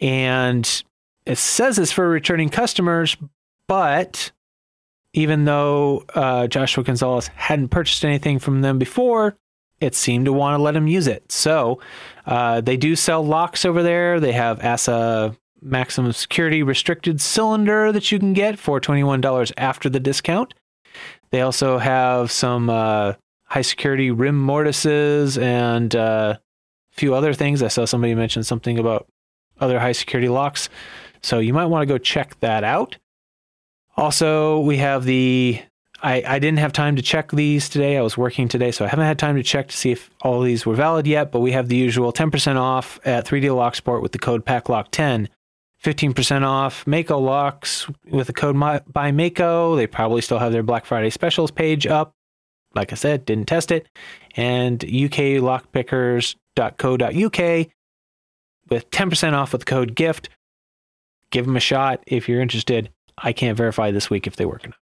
And 0.00 0.82
it 1.26 1.36
says 1.36 1.78
it's 1.78 1.92
for 1.92 2.08
returning 2.08 2.48
customers, 2.48 3.16
but 3.66 4.32
even 5.12 5.44
though 5.44 6.04
uh, 6.14 6.46
Joshua 6.46 6.82
Gonzalez 6.82 7.28
hadn't 7.28 7.68
purchased 7.68 8.04
anything 8.06 8.38
from 8.38 8.62
them 8.62 8.78
before, 8.78 9.36
it 9.80 9.94
seemed 9.94 10.24
to 10.24 10.32
want 10.32 10.58
to 10.58 10.62
let 10.62 10.76
him 10.76 10.86
use 10.86 11.06
it. 11.06 11.30
So 11.30 11.80
uh, 12.26 12.60
they 12.60 12.76
do 12.76 12.96
sell 12.96 13.24
locks 13.24 13.64
over 13.64 13.82
there. 13.82 14.20
They 14.20 14.32
have 14.32 14.64
ASSA 14.64 15.36
maximum 15.60 16.12
security 16.12 16.62
restricted 16.62 17.20
cylinder 17.20 17.92
that 17.92 18.12
you 18.12 18.18
can 18.18 18.32
get 18.32 18.58
for 18.58 18.80
$21 18.80 19.52
after 19.56 19.88
the 19.88 20.00
discount. 20.00 20.54
They 21.30 21.40
also 21.40 21.78
have 21.78 22.30
some 22.30 22.70
uh, 22.70 23.14
high 23.44 23.62
security 23.62 24.10
rim 24.10 24.40
mortises 24.40 25.38
and 25.38 25.94
uh, 25.94 26.36
a 26.38 26.94
few 26.94 27.14
other 27.14 27.34
things. 27.34 27.62
I 27.62 27.68
saw 27.68 27.84
somebody 27.84 28.14
mention 28.14 28.42
something 28.42 28.78
about 28.78 29.06
other 29.60 29.78
high 29.78 29.92
security 29.92 30.28
locks. 30.28 30.68
So 31.22 31.38
you 31.38 31.52
might 31.52 31.66
want 31.66 31.82
to 31.82 31.92
go 31.92 31.98
check 31.98 32.38
that 32.40 32.64
out. 32.64 32.96
Also, 33.96 34.60
we 34.60 34.76
have 34.76 35.04
the 35.04 35.60
I, 36.00 36.22
I 36.26 36.38
didn't 36.38 36.60
have 36.60 36.72
time 36.72 36.96
to 36.96 37.02
check 37.02 37.32
these 37.32 37.68
today. 37.68 37.96
I 37.96 38.02
was 38.02 38.16
working 38.16 38.48
today, 38.48 38.70
so 38.70 38.84
I 38.84 38.88
haven't 38.88 39.06
had 39.06 39.18
time 39.18 39.36
to 39.36 39.42
check 39.42 39.68
to 39.68 39.76
see 39.76 39.90
if 39.90 40.10
all 40.22 40.40
these 40.40 40.64
were 40.64 40.74
valid 40.74 41.06
yet. 41.06 41.32
But 41.32 41.40
we 41.40 41.52
have 41.52 41.68
the 41.68 41.76
usual 41.76 42.12
10% 42.12 42.56
off 42.56 43.00
at 43.04 43.26
3D 43.26 43.44
Locksport 43.44 44.02
with 44.02 44.12
the 44.12 44.18
code 44.18 44.44
PACKLOCK10. 44.44 45.28
15% 45.82 46.44
off 46.44 46.86
Mako 46.86 47.18
locks 47.18 47.88
with 48.10 48.26
the 48.26 48.32
code 48.32 48.56
by 48.92 49.12
Mako. 49.12 49.76
They 49.76 49.86
probably 49.86 50.22
still 50.22 50.38
have 50.38 50.52
their 50.52 50.64
Black 50.64 50.84
Friday 50.84 51.10
specials 51.10 51.52
page 51.52 51.86
up. 51.86 52.12
Like 52.74 52.92
I 52.92 52.96
said, 52.96 53.24
didn't 53.24 53.46
test 53.46 53.70
it. 53.70 53.86
And 54.36 54.80
uklockpickers.co.uk 54.80 57.68
with 58.68 58.90
10% 58.90 59.32
off 59.32 59.52
with 59.52 59.60
the 59.60 59.64
code 59.64 59.94
GIFT. 59.94 60.28
Give 61.30 61.46
them 61.46 61.56
a 61.56 61.60
shot 61.60 62.02
if 62.06 62.28
you're 62.28 62.40
interested. 62.40 62.90
I 63.16 63.32
can't 63.32 63.56
verify 63.56 63.90
this 63.90 64.10
week 64.10 64.26
if 64.26 64.36
they 64.36 64.46
work 64.46 64.64
or 64.64 64.68
not. 64.68 64.76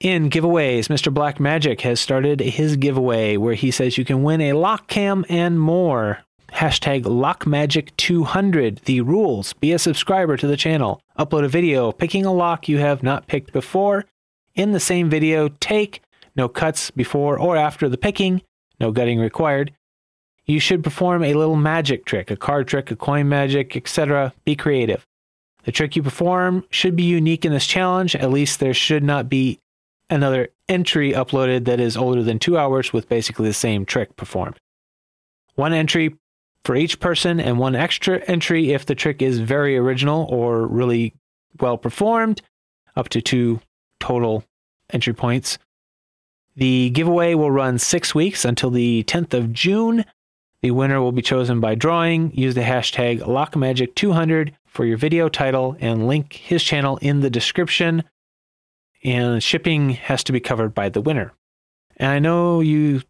In 0.00 0.28
giveaways, 0.28 0.88
Mr. 0.88 1.12
Black 1.12 1.40
Magic 1.40 1.80
has 1.80 1.98
started 1.98 2.40
his 2.40 2.76
giveaway 2.76 3.38
where 3.38 3.54
he 3.54 3.70
says 3.70 3.96
you 3.96 4.04
can 4.04 4.22
win 4.22 4.42
a 4.42 4.52
lock 4.52 4.88
cam 4.88 5.24
and 5.30 5.58
more. 5.58 6.18
Hashtag 6.52 7.04
LockMagic200. 7.04 8.84
The 8.84 9.00
rules 9.00 9.54
be 9.54 9.72
a 9.72 9.78
subscriber 9.78 10.36
to 10.36 10.46
the 10.46 10.56
channel. 10.56 11.00
Upload 11.18 11.44
a 11.44 11.48
video 11.48 11.92
picking 11.92 12.26
a 12.26 12.32
lock 12.32 12.68
you 12.68 12.76
have 12.76 13.02
not 13.02 13.26
picked 13.26 13.54
before. 13.54 14.04
In 14.54 14.72
the 14.72 14.80
same 14.80 15.08
video, 15.08 15.48
take 15.60 16.02
no 16.36 16.46
cuts 16.46 16.90
before 16.90 17.38
or 17.38 17.56
after 17.56 17.88
the 17.88 17.98
picking, 17.98 18.42
no 18.78 18.92
gutting 18.92 19.18
required. 19.18 19.72
You 20.44 20.60
should 20.60 20.84
perform 20.84 21.24
a 21.24 21.32
little 21.32 21.56
magic 21.56 22.04
trick, 22.04 22.30
a 22.30 22.36
card 22.36 22.68
trick, 22.68 22.90
a 22.90 22.96
coin 22.96 23.30
magic, 23.30 23.74
etc. 23.74 24.34
Be 24.44 24.56
creative. 24.56 25.06
The 25.64 25.72
trick 25.72 25.96
you 25.96 26.02
perform 26.02 26.64
should 26.68 26.96
be 26.96 27.02
unique 27.02 27.46
in 27.46 27.52
this 27.52 27.66
challenge. 27.66 28.14
At 28.14 28.30
least 28.30 28.60
there 28.60 28.74
should 28.74 29.02
not 29.02 29.30
be 29.30 29.58
another 30.10 30.48
entry 30.68 31.12
uploaded 31.12 31.64
that 31.64 31.80
is 31.80 31.96
older 31.96 32.22
than 32.22 32.38
two 32.38 32.58
hours 32.58 32.92
with 32.92 33.08
basically 33.08 33.48
the 33.48 33.54
same 33.54 33.84
trick 33.84 34.16
performed. 34.16 34.58
One 35.54 35.72
entry 35.72 36.16
for 36.64 36.76
each 36.76 37.00
person 37.00 37.40
and 37.40 37.58
one 37.58 37.74
extra 37.74 38.18
entry 38.26 38.72
if 38.72 38.86
the 38.86 38.94
trick 38.94 39.22
is 39.22 39.38
very 39.38 39.76
original 39.76 40.26
or 40.30 40.66
really 40.66 41.14
well 41.60 41.78
performed, 41.78 42.42
up 42.96 43.08
to 43.10 43.20
two 43.20 43.60
total 44.00 44.44
entry 44.92 45.14
points. 45.14 45.58
The 46.56 46.90
giveaway 46.90 47.34
will 47.34 47.50
run 47.50 47.78
six 47.78 48.14
weeks 48.14 48.44
until 48.44 48.70
the 48.70 49.04
10th 49.04 49.34
of 49.34 49.52
June. 49.52 50.04
The 50.62 50.70
winner 50.70 51.00
will 51.00 51.12
be 51.12 51.22
chosen 51.22 51.60
by 51.60 51.74
drawing. 51.74 52.32
Use 52.32 52.54
the 52.54 52.62
hashtag 52.62 53.20
LockMagic200 53.20 54.52
for 54.66 54.84
your 54.84 54.96
video 54.96 55.28
title 55.28 55.76
and 55.80 56.08
link 56.08 56.32
his 56.32 56.62
channel 56.62 56.96
in 56.98 57.20
the 57.20 57.30
description. 57.30 58.04
And 59.06 59.40
shipping 59.40 59.90
has 59.90 60.24
to 60.24 60.32
be 60.32 60.40
covered 60.40 60.74
by 60.74 60.88
the 60.88 61.00
winner. 61.00 61.32
And 61.96 62.10
I 62.10 62.18
know 62.18 62.60
you 62.60 63.02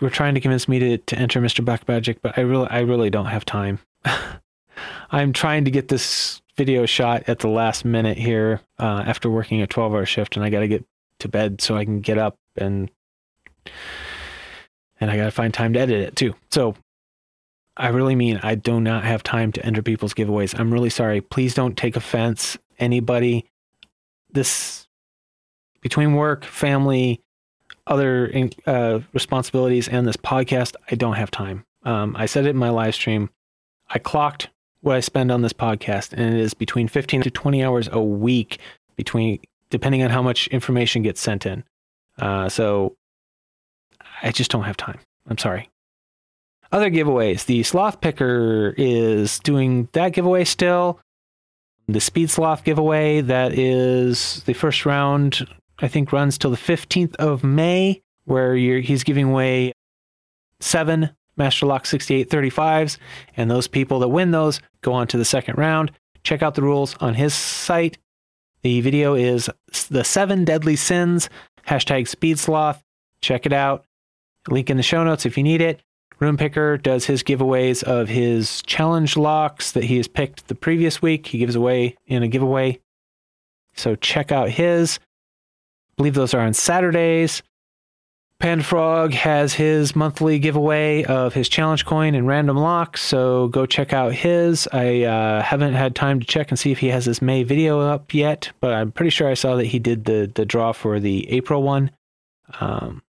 were 0.00 0.08
trying 0.08 0.34
to 0.34 0.40
convince 0.40 0.66
me 0.66 0.78
to, 0.78 0.98
to 0.98 1.18
enter 1.18 1.40
Mr. 1.40 1.62
Black 1.62 1.86
Magic, 1.86 2.22
but 2.22 2.36
I 2.38 2.40
really 2.40 2.66
I 2.68 2.80
really 2.80 3.10
don't 3.10 3.26
have 3.26 3.44
time. 3.44 3.78
I'm 5.10 5.34
trying 5.34 5.66
to 5.66 5.70
get 5.70 5.88
this 5.88 6.40
video 6.56 6.86
shot 6.86 7.24
at 7.28 7.40
the 7.40 7.48
last 7.48 7.84
minute 7.84 8.16
here 8.16 8.62
uh, 8.78 9.04
after 9.06 9.28
working 9.28 9.60
a 9.60 9.66
12 9.66 9.92
hour 9.92 10.06
shift, 10.06 10.34
and 10.34 10.44
I 10.44 10.48
got 10.48 10.60
to 10.60 10.68
get 10.68 10.84
to 11.20 11.28
bed 11.28 11.60
so 11.60 11.76
I 11.76 11.84
can 11.84 12.00
get 12.00 12.16
up 12.16 12.36
and 12.56 12.90
and 14.98 15.10
I 15.10 15.16
got 15.16 15.24
to 15.24 15.30
find 15.30 15.52
time 15.52 15.74
to 15.74 15.80
edit 15.80 16.00
it 16.00 16.16
too. 16.16 16.34
So 16.50 16.74
I 17.76 17.88
really 17.88 18.16
mean 18.16 18.40
I 18.42 18.54
do 18.54 18.80
not 18.80 19.04
have 19.04 19.22
time 19.22 19.52
to 19.52 19.66
enter 19.66 19.82
people's 19.82 20.14
giveaways. 20.14 20.58
I'm 20.58 20.72
really 20.72 20.90
sorry. 20.90 21.20
Please 21.20 21.54
don't 21.54 21.76
take 21.76 21.96
offense, 21.96 22.56
anybody. 22.78 23.44
This 24.32 24.83
between 25.84 26.14
work, 26.14 26.46
family, 26.46 27.20
other 27.86 28.32
uh, 28.66 29.00
responsibilities, 29.12 29.86
and 29.86 30.08
this 30.08 30.16
podcast, 30.16 30.74
I 30.90 30.94
don't 30.94 31.14
have 31.14 31.30
time. 31.30 31.66
Um, 31.84 32.16
I 32.18 32.24
said 32.24 32.46
it 32.46 32.50
in 32.50 32.56
my 32.56 32.70
live 32.70 32.94
stream. 32.94 33.28
I 33.90 33.98
clocked 33.98 34.48
what 34.80 34.96
I 34.96 35.00
spend 35.00 35.30
on 35.30 35.42
this 35.42 35.52
podcast, 35.52 36.14
and 36.14 36.34
it 36.34 36.40
is 36.40 36.54
between 36.54 36.88
15 36.88 37.22
to 37.22 37.30
20 37.30 37.62
hours 37.62 37.90
a 37.92 38.02
week, 38.02 38.58
between 38.96 39.40
depending 39.68 40.02
on 40.02 40.08
how 40.08 40.22
much 40.22 40.48
information 40.48 41.02
gets 41.02 41.20
sent 41.20 41.44
in. 41.44 41.64
Uh, 42.18 42.48
so 42.48 42.96
I 44.22 44.32
just 44.32 44.50
don't 44.50 44.64
have 44.64 44.78
time. 44.78 45.00
I'm 45.28 45.38
sorry. 45.38 45.68
Other 46.72 46.90
giveaways. 46.90 47.44
The 47.44 47.62
Sloth 47.62 48.00
Picker 48.00 48.74
is 48.78 49.38
doing 49.40 49.90
that 49.92 50.14
giveaway 50.14 50.44
still. 50.44 50.98
The 51.88 52.00
Speed 52.00 52.30
Sloth 52.30 52.64
giveaway, 52.64 53.20
that 53.20 53.52
is 53.52 54.42
the 54.44 54.54
first 54.54 54.86
round, 54.86 55.46
I 55.78 55.88
think 55.88 56.12
runs 56.12 56.38
till 56.38 56.50
the 56.50 56.56
15th 56.56 57.16
of 57.16 57.42
May, 57.44 58.02
where 58.24 58.54
he's 58.54 59.04
giving 59.04 59.26
away 59.26 59.72
seven 60.60 61.10
Master 61.36 61.66
Lock 61.66 61.84
6835s. 61.84 62.98
And 63.36 63.50
those 63.50 63.68
people 63.68 63.98
that 64.00 64.08
win 64.08 64.30
those 64.30 64.60
go 64.82 64.92
on 64.92 65.06
to 65.08 65.18
the 65.18 65.24
second 65.24 65.58
round. 65.58 65.92
Check 66.22 66.42
out 66.42 66.54
the 66.54 66.62
rules 66.62 66.96
on 67.00 67.14
his 67.14 67.34
site. 67.34 67.98
The 68.62 68.80
video 68.80 69.14
is 69.14 69.50
The 69.90 70.04
Seven 70.04 70.44
Deadly 70.44 70.76
Sins, 70.76 71.28
hashtag 71.68 72.08
Speed 72.08 72.38
Sloth. 72.38 72.82
Check 73.20 73.44
it 73.44 73.52
out. 73.52 73.84
Link 74.48 74.70
in 74.70 74.78
the 74.78 74.82
show 74.82 75.04
notes 75.04 75.26
if 75.26 75.36
you 75.36 75.42
need 75.42 75.60
it. 75.60 75.82
Rune 76.18 76.36
Picker 76.36 76.78
does 76.78 77.04
his 77.04 77.22
giveaways 77.22 77.82
of 77.82 78.08
his 78.08 78.62
challenge 78.62 79.16
locks 79.16 79.72
that 79.72 79.84
he 79.84 79.96
has 79.96 80.08
picked 80.08 80.48
the 80.48 80.54
previous 80.54 81.02
week. 81.02 81.26
He 81.26 81.38
gives 81.38 81.56
away 81.56 81.96
in 82.06 82.22
a 82.22 82.28
giveaway. 82.28 82.80
So 83.74 83.96
check 83.96 84.32
out 84.32 84.48
his. 84.48 84.98
Believe 85.96 86.14
those 86.14 86.34
are 86.34 86.40
on 86.40 86.54
Saturdays. 86.54 87.42
Panfrog 88.40 89.14
has 89.14 89.54
his 89.54 89.94
monthly 89.94 90.38
giveaway 90.38 91.04
of 91.04 91.34
his 91.34 91.48
challenge 91.48 91.86
coin 91.86 92.14
and 92.14 92.26
random 92.26 92.56
locks, 92.56 93.00
so 93.00 93.48
go 93.48 93.64
check 93.64 93.92
out 93.92 94.12
his. 94.12 94.68
I 94.72 95.02
uh, 95.02 95.40
haven't 95.40 95.74
had 95.74 95.94
time 95.94 96.20
to 96.20 96.26
check 96.26 96.50
and 96.50 96.58
see 96.58 96.72
if 96.72 96.78
he 96.78 96.88
has 96.88 97.06
his 97.06 97.22
May 97.22 97.44
video 97.44 97.80
up 97.80 98.12
yet, 98.12 98.50
but 98.60 98.74
I'm 98.74 98.92
pretty 98.92 99.10
sure 99.10 99.28
I 99.28 99.34
saw 99.34 99.56
that 99.56 99.66
he 99.66 99.78
did 99.78 100.04
the 100.04 100.30
the 100.34 100.44
draw 100.44 100.72
for 100.72 100.98
the 100.98 101.30
April 101.30 101.62
one. 101.62 101.92
Um, 102.60 103.02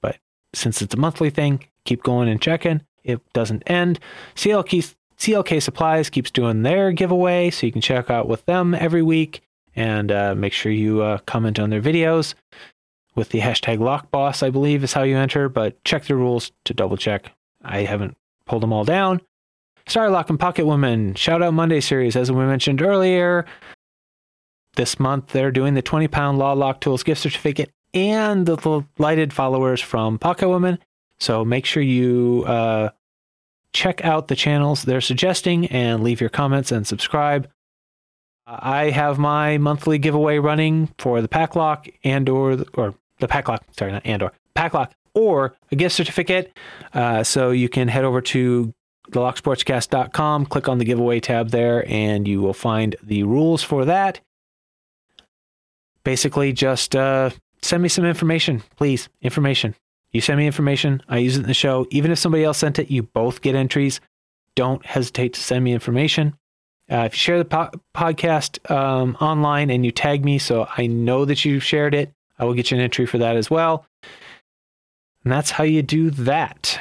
but 0.00 0.16
since 0.54 0.80
it's 0.80 0.94
a 0.94 0.98
monthly 0.98 1.30
thing, 1.30 1.64
keep 1.84 2.02
going 2.02 2.28
and 2.28 2.40
checking. 2.40 2.82
It 3.04 3.20
doesn't 3.34 3.62
end. 3.66 4.00
CLK, 4.36 4.94
CLK 5.18 5.62
Supplies 5.62 6.08
keeps 6.08 6.30
doing 6.30 6.62
their 6.62 6.92
giveaway, 6.92 7.50
so 7.50 7.66
you 7.66 7.72
can 7.72 7.82
check 7.82 8.10
out 8.10 8.26
with 8.26 8.44
them 8.46 8.74
every 8.74 9.02
week 9.02 9.42
and 9.74 10.12
uh, 10.12 10.34
make 10.34 10.52
sure 10.52 10.72
you 10.72 11.02
uh, 11.02 11.18
comment 11.26 11.58
on 11.58 11.70
their 11.70 11.80
videos 11.80 12.34
with 13.14 13.30
the 13.30 13.40
hashtag 13.40 13.78
lockboss, 13.78 14.42
I 14.42 14.50
believe 14.50 14.82
is 14.82 14.92
how 14.92 15.02
you 15.02 15.16
enter, 15.16 15.48
but 15.48 15.82
check 15.84 16.04
the 16.04 16.16
rules 16.16 16.50
to 16.64 16.74
double 16.74 16.96
check. 16.96 17.32
I 17.62 17.80
haven't 17.80 18.16
pulled 18.46 18.62
them 18.62 18.72
all 18.72 18.84
down. 18.84 19.20
Starrylock 19.86 20.30
and 20.30 20.38
Pocket 20.38 20.64
Woman, 20.64 21.14
Shoutout 21.14 21.54
Monday 21.54 21.80
series, 21.80 22.16
as 22.16 22.30
we 22.30 22.44
mentioned 22.44 22.80
earlier. 22.80 23.44
This 24.76 24.98
month, 24.98 25.28
they're 25.28 25.50
doing 25.50 25.74
the 25.74 25.82
20 25.82 26.08
pound 26.08 26.38
Law 26.38 26.52
Lock 26.52 26.80
Tools 26.80 27.02
gift 27.02 27.20
certificate 27.20 27.70
and 27.92 28.46
the 28.46 28.86
lighted 28.98 29.32
followers 29.32 29.80
from 29.80 30.18
Pocket 30.18 30.48
Woman. 30.48 30.78
So 31.18 31.44
make 31.44 31.66
sure 31.66 31.82
you 31.82 32.44
uh, 32.46 32.90
check 33.72 34.04
out 34.04 34.28
the 34.28 34.36
channels 34.36 34.82
they're 34.82 35.00
suggesting 35.00 35.66
and 35.66 36.02
leave 36.02 36.20
your 36.20 36.30
comments 36.30 36.72
and 36.72 36.86
subscribe. 36.86 37.48
I 38.60 38.90
have 38.90 39.18
my 39.18 39.58
monthly 39.58 39.98
giveaway 39.98 40.38
running 40.38 40.88
for 40.98 41.22
the 41.22 41.28
Paclock 41.28 41.92
and 42.04 42.28
or 42.28 42.64
or 42.74 42.94
the 43.18 43.28
Paclock. 43.28 43.60
Sorry, 43.76 43.92
not 43.92 44.02
and 44.04 44.22
or 44.22 44.32
Paclock 44.54 44.92
or 45.14 45.54
a 45.70 45.76
gift 45.76 45.94
certificate. 45.94 46.56
Uh, 46.92 47.22
so 47.22 47.50
you 47.50 47.68
can 47.68 47.88
head 47.88 48.04
over 48.04 48.20
to 48.20 48.72
thelocksportscast.com. 49.10 50.46
Click 50.46 50.68
on 50.68 50.78
the 50.78 50.84
giveaway 50.84 51.20
tab 51.20 51.50
there, 51.50 51.84
and 51.88 52.26
you 52.28 52.40
will 52.40 52.54
find 52.54 52.96
the 53.02 53.22
rules 53.22 53.62
for 53.62 53.84
that. 53.84 54.20
Basically, 56.04 56.52
just 56.52 56.96
uh, 56.96 57.30
send 57.62 57.82
me 57.82 57.88
some 57.88 58.04
information, 58.04 58.62
please. 58.76 59.08
Information. 59.20 59.74
You 60.12 60.20
send 60.20 60.38
me 60.38 60.46
information, 60.46 61.02
I 61.08 61.18
use 61.18 61.36
it 61.36 61.40
in 61.40 61.46
the 61.46 61.54
show. 61.54 61.86
Even 61.90 62.10
if 62.10 62.18
somebody 62.18 62.44
else 62.44 62.58
sent 62.58 62.78
it, 62.78 62.90
you 62.90 63.02
both 63.02 63.40
get 63.40 63.54
entries. 63.54 63.98
Don't 64.54 64.84
hesitate 64.84 65.32
to 65.34 65.40
send 65.40 65.64
me 65.64 65.72
information. 65.72 66.36
Uh, 66.92 67.04
if 67.06 67.14
you 67.14 67.18
share 67.18 67.38
the 67.38 67.44
po- 67.46 67.70
podcast 67.94 68.70
um, 68.70 69.16
online 69.18 69.70
and 69.70 69.84
you 69.86 69.90
tag 69.90 70.24
me 70.24 70.38
so 70.38 70.68
I 70.76 70.86
know 70.86 71.24
that 71.24 71.42
you've 71.42 71.64
shared 71.64 71.94
it, 71.94 72.12
I 72.38 72.44
will 72.44 72.52
get 72.52 72.70
you 72.70 72.76
an 72.76 72.82
entry 72.82 73.06
for 73.06 73.16
that 73.18 73.36
as 73.36 73.50
well. 73.50 73.86
And 75.24 75.32
that's 75.32 75.50
how 75.50 75.64
you 75.64 75.80
do 75.82 76.10
that. 76.10 76.78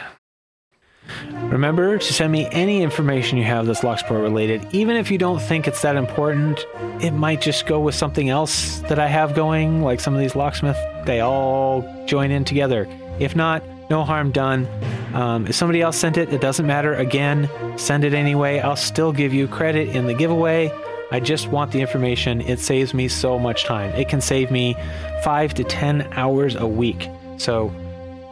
Remember 1.32 1.98
to 1.98 2.14
send 2.14 2.32
me 2.32 2.48
any 2.52 2.82
information 2.82 3.38
you 3.38 3.46
have 3.46 3.68
that's 3.68 3.82
Locksport 3.82 4.22
related. 4.22 4.68
Even 4.74 4.98
if 4.98 5.12
you 5.12 5.18
don't 5.18 5.42
think 5.42 5.68
it's 5.68 5.82
that 5.82 5.96
important, 5.96 6.66
it 7.02 7.12
might 7.12 7.42
just 7.42 7.66
go 7.66 7.80
with 7.80 7.96
something 7.96 8.30
else 8.30 8.80
that 8.82 9.00
I 9.00 9.08
have 9.08 9.34
going, 9.34 9.82
like 9.82 10.00
some 10.00 10.14
of 10.14 10.20
these 10.20 10.36
locksmith, 10.36 10.78
they 11.06 11.22
all 11.22 12.06
join 12.06 12.32
in 12.32 12.44
together. 12.44 12.88
If 13.20 13.36
not, 13.36 13.64
no 13.92 14.04
harm 14.04 14.32
done. 14.32 14.68
Um, 15.14 15.46
if 15.46 15.56
somebody 15.56 15.82
else 15.82 15.98
sent 15.98 16.18
it, 16.18 16.34
it 16.34 16.42
doesn't 16.42 16.66
matter. 16.66 16.96
Again, 16.96 17.50
send 17.78 18.04
it 18.04 18.14
anyway. 18.14 18.60
I'll 18.60 18.76
still 18.76 19.12
give 19.12 19.34
you 19.34 19.48
credit 19.48 19.90
in 19.90 20.08
the 20.08 20.14
giveaway. 20.14 20.72
I 21.12 21.20
just 21.20 21.50
want 21.50 21.74
the 21.74 21.82
information. 21.82 22.40
It 22.42 22.60
saves 22.60 22.94
me 22.94 23.10
so 23.10 23.38
much 23.38 23.66
time. 23.66 23.94
It 23.96 24.08
can 24.08 24.22
save 24.22 24.50
me 24.50 24.76
five 25.24 25.54
to 25.56 25.66
10 25.66 26.08
hours 26.14 26.56
a 26.56 26.66
week. 26.66 27.10
So 27.38 27.72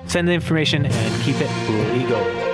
send 0.08 0.30
the 0.30 0.34
information 0.34 0.86
and 0.86 1.24
keep 1.24 1.36
it 1.40 1.94
legal. 1.94 2.49